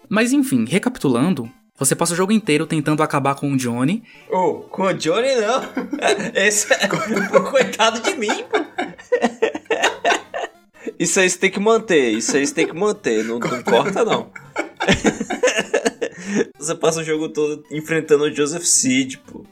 [0.07, 4.03] Mas enfim, recapitulando, você passa o jogo inteiro tentando acabar com o Johnny.
[4.29, 5.63] Oh, com o Johnny não.
[6.35, 6.87] Esse é...
[6.87, 8.59] Coitado de mim, pô.
[10.99, 14.05] Isso aí você tem que manter, isso aí você tem que manter, não, não corta
[14.05, 14.29] não.
[16.57, 19.45] Você passa o jogo todo enfrentando o Joseph Seed, pô.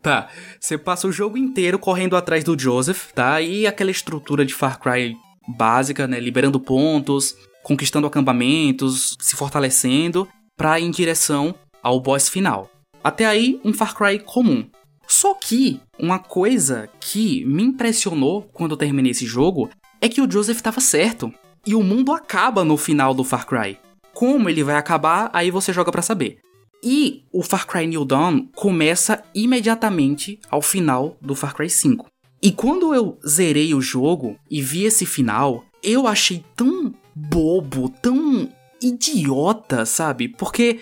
[0.00, 0.28] Tá,
[0.60, 3.40] você passa o jogo inteiro correndo atrás do Joseph, tá?
[3.40, 5.16] E aquela estrutura de Far Cry
[5.48, 6.18] básica, né?
[6.20, 12.70] Liberando pontos, conquistando acampamentos, se fortalecendo para ir em direção ao boss final.
[13.02, 14.64] Até aí, um Far Cry comum.
[15.06, 19.70] Só que uma coisa que me impressionou quando eu terminei esse jogo
[20.00, 21.32] é que o Joseph estava certo.
[21.66, 23.78] E o mundo acaba no final do Far Cry.
[24.14, 26.38] Como ele vai acabar, aí você joga para saber.
[26.82, 32.06] E o Far Cry New Dawn começa imediatamente ao final do Far Cry 5.
[32.42, 38.48] E quando eu zerei o jogo e vi esse final, eu achei tão bobo, tão
[38.82, 40.28] idiota, sabe?
[40.28, 40.80] Porque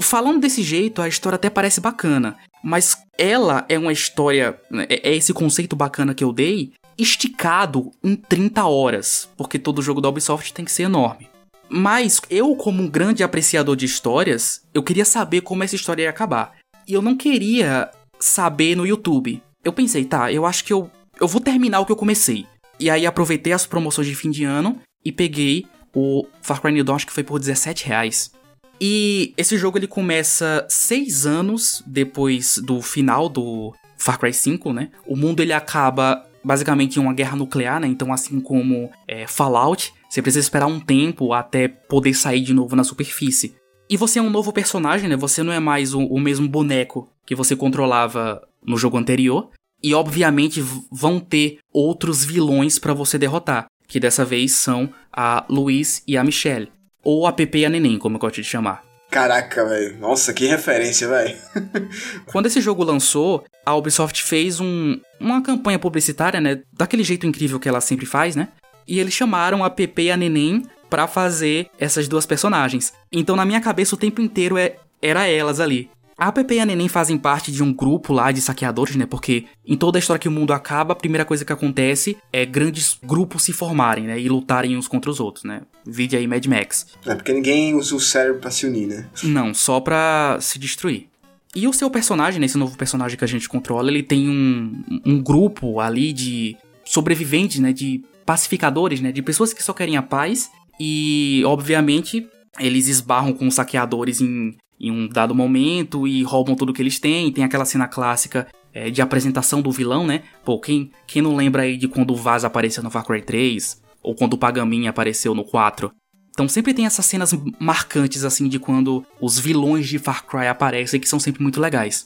[0.00, 4.58] falando desse jeito, a história até parece bacana, mas ela é uma história,
[4.88, 10.00] é, é esse conceito bacana que eu dei, esticado em 30 horas, porque todo jogo
[10.00, 11.28] da Ubisoft tem que ser enorme.
[11.72, 16.10] Mas eu, como um grande apreciador de histórias, eu queria saber como essa história ia
[16.10, 16.52] acabar.
[16.86, 19.42] E eu não queria saber no YouTube.
[19.64, 22.46] Eu pensei, tá, eu acho que eu, eu vou terminar o que eu comecei.
[22.78, 26.84] E aí aproveitei as promoções de fim de ano e peguei o Far Cry New
[26.84, 28.30] Dawn, acho que foi por 17 reais.
[28.78, 34.90] E esse jogo ele começa seis anos depois do final do Far Cry 5, né?
[35.06, 37.86] O mundo ele acaba basicamente em uma guerra nuclear, né?
[37.86, 42.76] Então, assim como é, Fallout, você precisa esperar um tempo até poder sair de novo
[42.76, 43.54] na superfície.
[43.88, 45.16] E você é um novo personagem, né?
[45.16, 49.48] Você não é mais o, o mesmo boneco que você controlava no jogo anterior.
[49.82, 56.02] E obviamente vão ter outros vilões para você derrotar, que dessa vez são a Luiz
[56.06, 56.70] e a Michelle,
[57.02, 58.84] ou a Pepe e a Neném, como eu gosto de chamar.
[59.10, 59.98] Caraca, velho.
[59.98, 61.38] Nossa, que referência, velho.
[62.30, 66.60] Quando esse jogo lançou, a Ubisoft fez um, uma campanha publicitária, né?
[66.70, 68.48] Daquele jeito incrível que ela sempre faz, né?
[68.92, 72.92] E eles chamaram a Pepe e a Neném para fazer essas duas personagens.
[73.10, 75.88] Então na minha cabeça o tempo inteiro é, era elas ali.
[76.18, 79.06] A Pepe e a Neném fazem parte de um grupo lá de saqueadores, né?
[79.06, 82.44] Porque em toda a história que o mundo acaba, a primeira coisa que acontece é
[82.44, 84.20] grandes grupos se formarem, né?
[84.20, 85.62] E lutarem uns contra os outros, né?
[85.86, 86.88] Vide aí Mad Max.
[87.06, 89.06] É porque ninguém usa o cérebro pra se unir, né?
[89.22, 91.08] Não, só pra se destruir.
[91.56, 94.84] E o seu personagem, né, esse novo personagem que a gente controla, ele tem um,
[95.02, 97.72] um grupo ali de sobreviventes, né?
[97.72, 99.12] De pacificadores, né?
[99.12, 100.50] De pessoas que só querem a paz.
[100.78, 102.26] E, obviamente,
[102.58, 107.32] eles esbarram com saqueadores em, em um dado momento e roubam tudo que eles têm.
[107.32, 110.22] Tem aquela cena clássica é, de apresentação do vilão, né?
[110.44, 113.80] Pô, quem, quem não lembra aí de quando o Vaz apareceu no Far Cry 3?
[114.02, 115.92] Ou quando o Pagamin apareceu no 4?
[116.30, 120.98] Então sempre tem essas cenas marcantes assim de quando os vilões de Far Cry aparecem
[120.98, 122.04] que são sempre muito legais.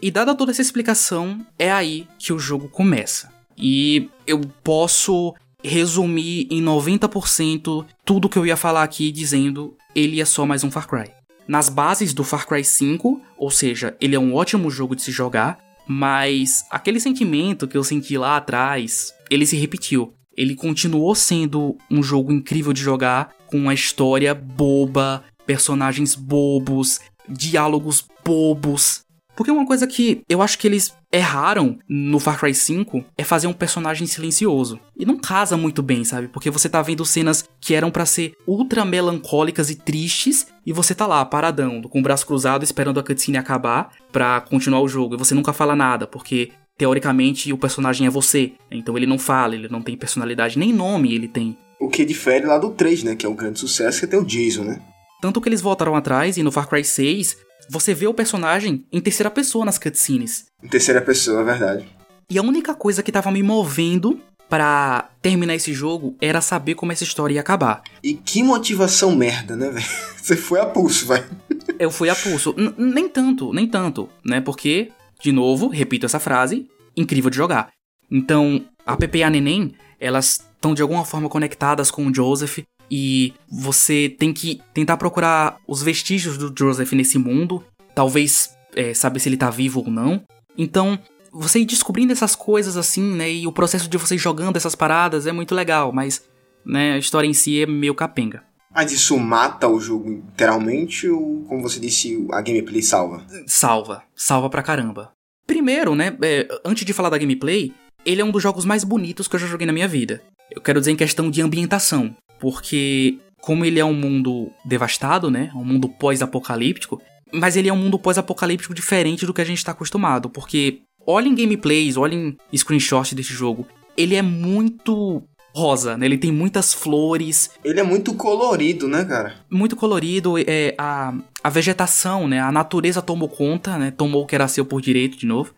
[0.00, 3.32] E dada toda essa explicação, é aí que o jogo começa.
[3.58, 10.24] E eu posso resumir em 90% tudo que eu ia falar aqui dizendo ele é
[10.24, 11.10] só mais um Far Cry.
[11.46, 15.10] Nas bases do Far Cry 5, ou seja, ele é um ótimo jogo de se
[15.10, 20.12] jogar, mas aquele sentimento que eu senti lá atrás, ele se repetiu.
[20.36, 28.04] Ele continuou sendo um jogo incrível de jogar, com uma história boba, personagens bobos, diálogos
[28.24, 29.02] bobos.
[29.38, 33.46] Porque uma coisa que eu acho que eles erraram no Far Cry 5 é fazer
[33.46, 34.80] um personagem silencioso.
[34.96, 36.26] E não casa muito bem, sabe?
[36.26, 40.92] Porque você tá vendo cenas que eram para ser ultra melancólicas e tristes e você
[40.92, 45.14] tá lá paradão, com o braço cruzado esperando a cutscene acabar para continuar o jogo
[45.14, 48.54] e você nunca fala nada, porque teoricamente o personagem é você.
[48.72, 51.56] Então ele não fala, ele não tem personalidade, nem nome ele tem.
[51.78, 53.14] O que difere lá do 3, né?
[53.14, 54.82] Que é um grande sucesso, que tem o Jason, né?
[55.22, 59.00] Tanto que eles voltaram atrás e no Far Cry 6 você vê o personagem em
[59.00, 60.46] terceira pessoa nas cutscenes.
[60.62, 61.88] Em terceira pessoa, é verdade.
[62.30, 66.92] E a única coisa que tava me movendo para terminar esse jogo era saber como
[66.92, 67.82] essa história ia acabar.
[68.02, 69.86] E que motivação merda, né, velho?
[70.16, 71.24] Você foi a pulso, vai.
[71.78, 72.54] Eu fui a pulso.
[72.56, 74.40] N nem tanto, nem tanto, né?
[74.40, 74.90] Porque,
[75.22, 77.70] de novo, repito essa frase, incrível de jogar.
[78.10, 82.60] Então, a Pepe e a Neném, elas estão de alguma forma conectadas com o Joseph
[82.90, 87.64] e você tem que tentar procurar os vestígios do Joseph nesse mundo,
[87.94, 90.22] talvez é, saber se ele tá vivo ou não.
[90.56, 90.98] Então,
[91.32, 95.26] você ir descobrindo essas coisas assim, né, e o processo de você jogando essas paradas
[95.26, 96.24] é muito legal, mas
[96.64, 98.42] né, a história em si é meio capenga.
[98.74, 103.24] Mas isso mata o jogo literalmente ou, como você disse, a gameplay salva?
[103.46, 105.12] Salva, salva pra caramba.
[105.46, 107.72] Primeiro, né, é, antes de falar da gameplay,
[108.08, 110.22] ele é um dos jogos mais bonitos que eu já joguei na minha vida.
[110.50, 115.50] Eu quero dizer em questão de ambientação porque como ele é um mundo devastado, né?
[115.54, 119.72] Um mundo pós-apocalíptico, mas ele é um mundo pós-apocalíptico diferente do que a gente está
[119.72, 125.22] acostumado, porque olhem gameplays, olhem screenshots desse jogo, ele é muito
[125.54, 126.06] rosa, né?
[126.06, 127.50] Ele tem muitas flores.
[127.62, 129.34] Ele é muito colorido, né, cara?
[129.50, 131.12] Muito colorido, é, a,
[131.44, 132.40] a vegetação, né?
[132.40, 133.90] A natureza tomou conta, né?
[133.90, 135.52] Tomou o que era seu por direito de novo.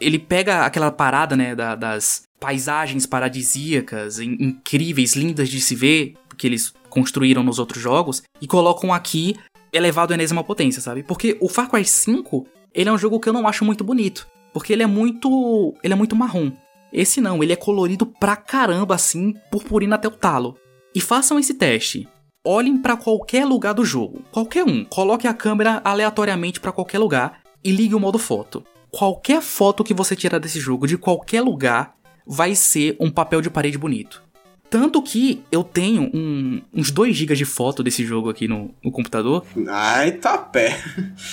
[0.00, 6.46] Ele pega aquela parada, né, da, das paisagens paradisíacas, incríveis, lindas de se ver, que
[6.46, 9.36] eles construíram nos outros jogos e colocam aqui
[9.72, 11.02] elevado à enésima potência, sabe?
[11.02, 14.26] Porque o Far Cry 5, ele é um jogo que eu não acho muito bonito,
[14.52, 16.52] porque ele é muito, ele é muito marrom.
[16.92, 20.56] Esse não, ele é colorido pra caramba assim, purpurina até o talo.
[20.94, 22.08] E façam esse teste.
[22.46, 27.40] Olhem para qualquer lugar do jogo, qualquer um, coloque a câmera aleatoriamente para qualquer lugar
[27.64, 28.62] e ligue o modo foto.
[28.96, 33.50] Qualquer foto que você tirar desse jogo de qualquer lugar vai ser um papel de
[33.50, 34.22] parede bonito.
[34.70, 38.92] Tanto que eu tenho um, uns 2 GB de foto desse jogo aqui no, no,
[38.92, 39.44] computador.
[39.68, 40.80] Ai, tá pé.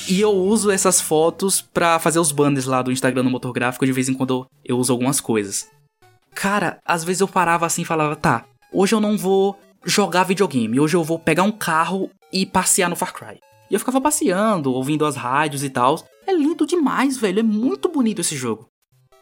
[0.09, 3.86] E eu uso essas fotos para fazer os banners lá do Instagram no motor gráfico.
[3.86, 5.70] De vez em quando eu uso algumas coisas.
[6.34, 10.80] Cara, às vezes eu parava assim e falava: tá, hoje eu não vou jogar videogame.
[10.80, 13.39] Hoje eu vou pegar um carro e passear no Far Cry.
[13.72, 16.05] E eu ficava passeando, ouvindo as rádios e tal.
[16.28, 17.39] É lindo demais, velho.
[17.39, 18.67] É muito bonito esse jogo.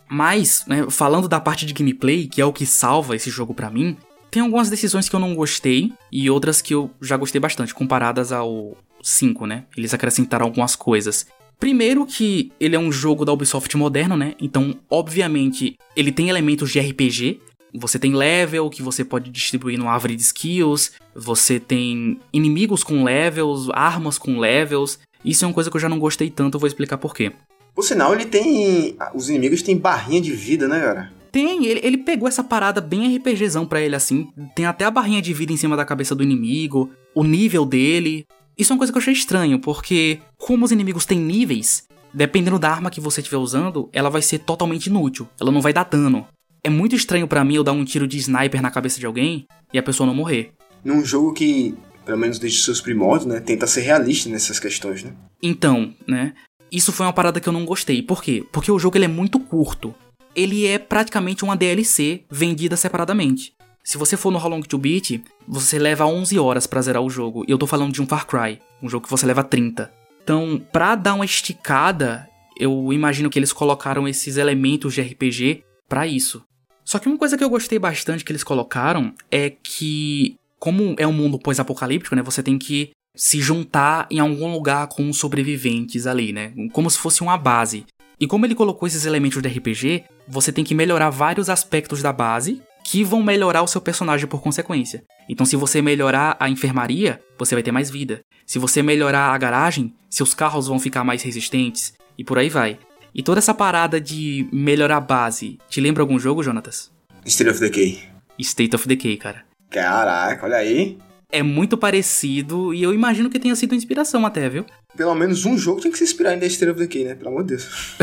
[0.10, 3.70] Mas, né, falando da parte de gameplay, que é o que salva esse jogo para
[3.70, 3.96] mim,
[4.32, 8.32] tem algumas decisões que eu não gostei e outras que eu já gostei bastante, comparadas
[8.32, 9.66] ao 5, né?
[9.78, 11.28] Eles acrescentaram algumas coisas.
[11.60, 14.34] Primeiro que ele é um jogo da Ubisoft moderno, né?
[14.42, 17.40] Então, obviamente, ele tem elementos de RPG.
[17.74, 23.04] Você tem level que você pode distribuir no árvore de skills, você tem inimigos com
[23.04, 25.00] levels, armas com levels.
[25.24, 27.32] Isso é uma coisa que eu já não gostei tanto, eu vou explicar por quê.
[27.76, 28.98] Por sinal, ele tem.
[29.14, 31.14] Os inimigos têm barrinha de vida, né, cara?
[31.32, 34.30] Tem, ele, ele pegou essa parada bem RPGzão pra ele, assim.
[34.56, 38.26] Tem até a barrinha de vida em cima da cabeça do inimigo, o nível dele.
[38.58, 42.60] Isso é uma coisa que eu achei estranho, porque como os inimigos têm níveis, dependendo
[42.60, 45.28] da arma que você estiver usando, ela vai ser totalmente inútil.
[45.40, 46.28] Ela não vai dar dano.
[46.64, 49.48] É muito estranho para mim eu dar um tiro de sniper na cabeça de alguém
[49.74, 50.52] e a pessoa não morrer.
[50.84, 55.14] Num jogo que, pelo menos desde seus primórdios, né, tenta ser realista nessas questões, né?
[55.42, 56.34] Então, né?
[56.72, 58.02] Isso foi uma parada que eu não gostei.
[58.02, 58.44] Por quê?
[58.52, 59.96] Porque o jogo ele é muito curto.
[60.36, 63.54] Ele é praticamente uma DLC vendida separadamente.
[63.84, 67.10] Se você for no How Long to Beat, você leva 11 horas pra zerar o
[67.10, 67.44] jogo.
[67.48, 69.92] E eu tô falando de um Far Cry, um jogo que você leva 30.
[70.22, 76.06] Então, pra dar uma esticada, eu imagino que eles colocaram esses elementos de RPG para
[76.06, 76.44] isso.
[76.90, 81.06] Só que uma coisa que eu gostei bastante que eles colocaram é que, como é
[81.06, 86.08] um mundo pós-apocalíptico, né, você tem que se juntar em algum lugar com os sobreviventes
[86.08, 87.86] ali, né, como se fosse uma base.
[88.20, 92.12] E como ele colocou esses elementos de RPG, você tem que melhorar vários aspectos da
[92.12, 95.04] base que vão melhorar o seu personagem por consequência.
[95.30, 98.22] Então, se você melhorar a enfermaria, você vai ter mais vida.
[98.48, 102.80] Se você melhorar a garagem, seus carros vão ficar mais resistentes e por aí vai.
[103.14, 106.92] E toda essa parada de melhorar a base, te lembra algum jogo, Jonatas?
[107.26, 108.00] State of Decay.
[108.40, 109.44] State of Decay, cara.
[109.70, 110.98] Caraca, olha aí.
[111.32, 114.66] É muito parecido e eu imagino que tenha sido inspiração até, viu?
[114.98, 117.16] Pelo menos um jogo tinha que se inspirar em The State of Decay, né?
[117.16, 117.96] Pelo amor de Deus.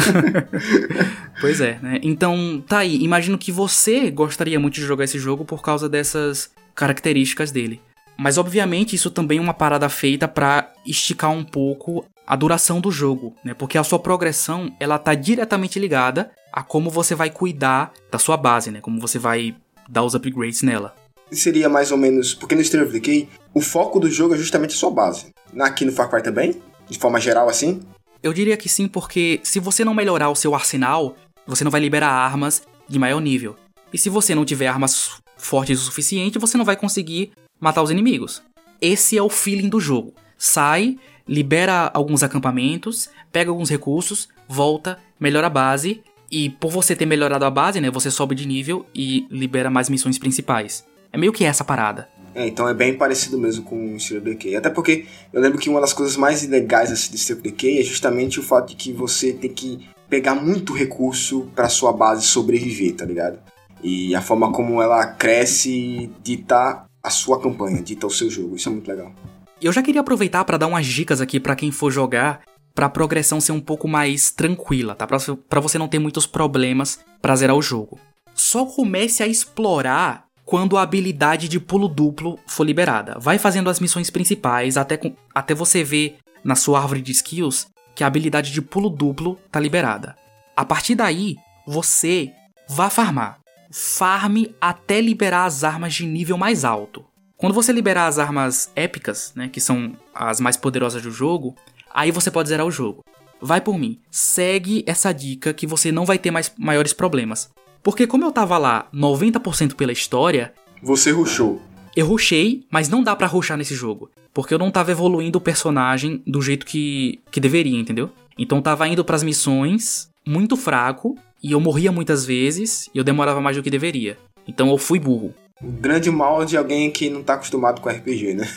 [1.41, 1.99] pois é, né?
[2.03, 3.03] Então, tá aí.
[3.03, 7.81] Imagino que você gostaria muito de jogar esse jogo por causa dessas características dele.
[8.19, 12.91] Mas obviamente isso também é uma parada feita para esticar um pouco a duração do
[12.91, 13.55] jogo, né?
[13.55, 18.37] Porque a sua progressão, ela tá diretamente ligada a como você vai cuidar da sua
[18.37, 18.81] base, né?
[18.81, 19.55] Como você vai
[19.89, 20.95] dar os upgrades nela.
[21.31, 24.75] Seria mais ou menos, porque no State of Decay, o foco do jogo é justamente
[24.75, 25.27] a sua base.
[25.61, 26.61] Aqui no Far Cry também?
[26.89, 27.81] De forma geral assim?
[28.23, 31.81] Eu diria que sim, porque se você não melhorar o seu arsenal, você não vai
[31.81, 33.57] liberar armas de maior nível.
[33.93, 37.91] E se você não tiver armas fortes o suficiente, você não vai conseguir matar os
[37.91, 38.43] inimigos.
[38.81, 40.13] Esse é o feeling do jogo.
[40.37, 47.07] Sai, libera alguns acampamentos, pega alguns recursos, volta, melhora a base e por você ter
[47.07, 50.85] melhorado a base, né, você sobe de nível e libera mais missões principais.
[51.13, 52.09] É meio que essa parada.
[52.35, 54.57] É, então é bem parecido mesmo com o of Decay.
[54.57, 58.39] Até porque eu lembro que uma das coisas mais legais State of Decay é justamente
[58.39, 63.05] o fato de que você tem que pegar muito recurso para sua base sobreviver, tá
[63.05, 63.39] ligado?
[63.83, 68.57] E a forma como ela cresce dita a sua campanha, dita o seu jogo.
[68.57, 69.15] Isso é muito legal.
[69.63, 72.41] Eu já queria aproveitar para dar umas dicas aqui para quem for jogar,
[72.75, 75.07] para a progressão ser um pouco mais tranquila, tá?
[75.07, 78.01] Para você não ter muitos problemas para zerar o jogo.
[78.35, 83.17] Só comece a explorar quando a habilidade de pulo duplo for liberada.
[83.21, 84.99] Vai fazendo as missões principais até,
[85.33, 89.61] até você ver na sua árvore de skills que a habilidade de pulo duplo tá
[89.61, 90.17] liberada.
[90.57, 91.37] A partir daí,
[91.67, 92.33] você
[92.69, 93.46] vá farmar.
[93.79, 97.05] Farme até liberar as armas de nível mais alto.
[97.37, 101.55] Quando você liberar as armas épicas, né, que são as mais poderosas do jogo,
[101.93, 103.05] aí você pode zerar o jogo.
[103.39, 107.51] Vai por mim, segue essa dica que você não vai ter mais maiores problemas.
[107.83, 111.61] Porque como eu tava lá 90% pela história, você rushou.
[111.95, 115.41] Eu rushei, mas não dá para rushar nesse jogo, porque eu não tava evoluindo o
[115.41, 118.11] personagem do jeito que que deveria, entendeu?
[118.39, 123.05] Então tava indo para as missões muito fraco e eu morria muitas vezes e eu
[123.05, 124.19] demorava mais do que deveria.
[124.47, 125.35] Então eu fui burro.
[125.63, 128.49] O grande mal de alguém que não tá acostumado com RPG, né?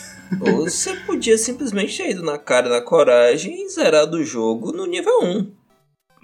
[0.42, 4.86] Ou você podia simplesmente ter ido na cara da coragem e zerar do jogo no
[4.86, 5.52] nível 1.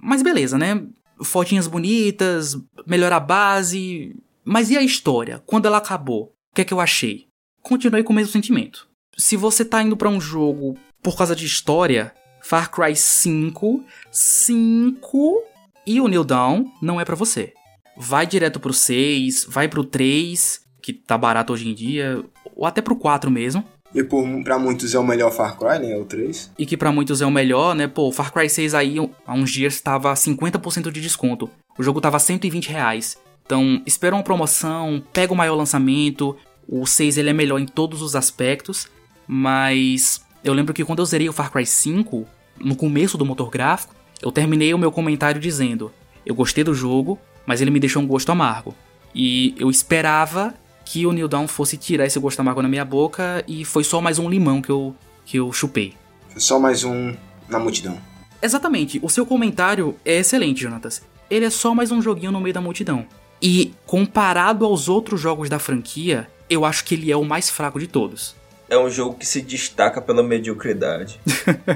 [0.02, 0.84] Mas beleza, né?
[1.24, 4.16] Fotinhas bonitas, melhorar a base.
[4.44, 5.42] Mas e a história?
[5.46, 6.34] Quando ela acabou?
[6.52, 7.28] O que é que eu achei?
[7.62, 8.88] Continuei com o mesmo sentimento.
[9.18, 15.44] Se você tá indo para um jogo por causa de história, Far Cry 5, 5
[15.86, 17.54] e o New Dawn não é para você.
[17.98, 22.24] Vai direto pro 6, vai pro 3, que tá barato hoje em dia,
[22.56, 23.64] ou até pro 4 mesmo.
[23.94, 25.96] E por, pra muitos é o melhor Far Cry, né?
[25.96, 26.52] O 3.
[26.60, 27.88] E que para muitos é o melhor, né?
[27.88, 31.50] Pô, o Far Cry 6 aí, há uns dias, tava 50% de desconto.
[31.78, 33.18] O jogo tava 120 reais.
[33.46, 36.36] Então, espera uma promoção, pega o maior lançamento.
[36.68, 38.88] O 6 ele é melhor em todos os aspectos.
[39.26, 42.28] Mas eu lembro que quando eu zerei o Far Cry 5,
[42.60, 45.92] no começo do motor gráfico, eu terminei o meu comentário dizendo:
[46.26, 48.76] Eu gostei do jogo, mas ele me deixou um gosto amargo.
[49.14, 53.44] E eu esperava que o New Dawn fosse tirar esse gosto amargo na minha boca
[53.48, 55.94] e foi só mais um limão que eu, que eu chupei.
[56.30, 57.16] Foi só mais um
[57.50, 57.98] na multidão.
[58.42, 61.02] Exatamente, o seu comentário é excelente, Jonatas.
[61.30, 63.08] Ele é só mais um joguinho no meio da multidão.
[63.42, 67.80] E comparado aos outros jogos da franquia, eu acho que ele é o mais fraco
[67.80, 68.36] de todos.
[68.70, 71.20] É um jogo que se destaca pela mediocridade.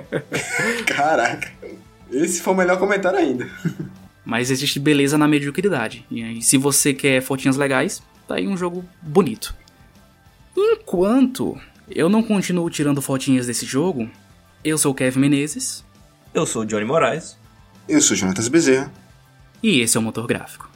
[0.86, 1.52] Caraca,
[2.12, 3.50] esse foi o melhor comentário ainda.
[4.26, 6.06] Mas existe beleza na mediocridade.
[6.10, 9.56] E aí, se você quer fotinhas legais, tá aí um jogo bonito.
[10.56, 11.60] Enquanto
[11.90, 14.10] eu não continuo tirando fotinhas desse jogo,
[14.64, 15.84] eu sou o Kevin Menezes.
[16.34, 17.38] Eu sou o Johnny Moraes.
[17.88, 18.92] Eu sou o Jonatas Bezerra.
[19.64, 20.70] E esse é o Motor Gráfico.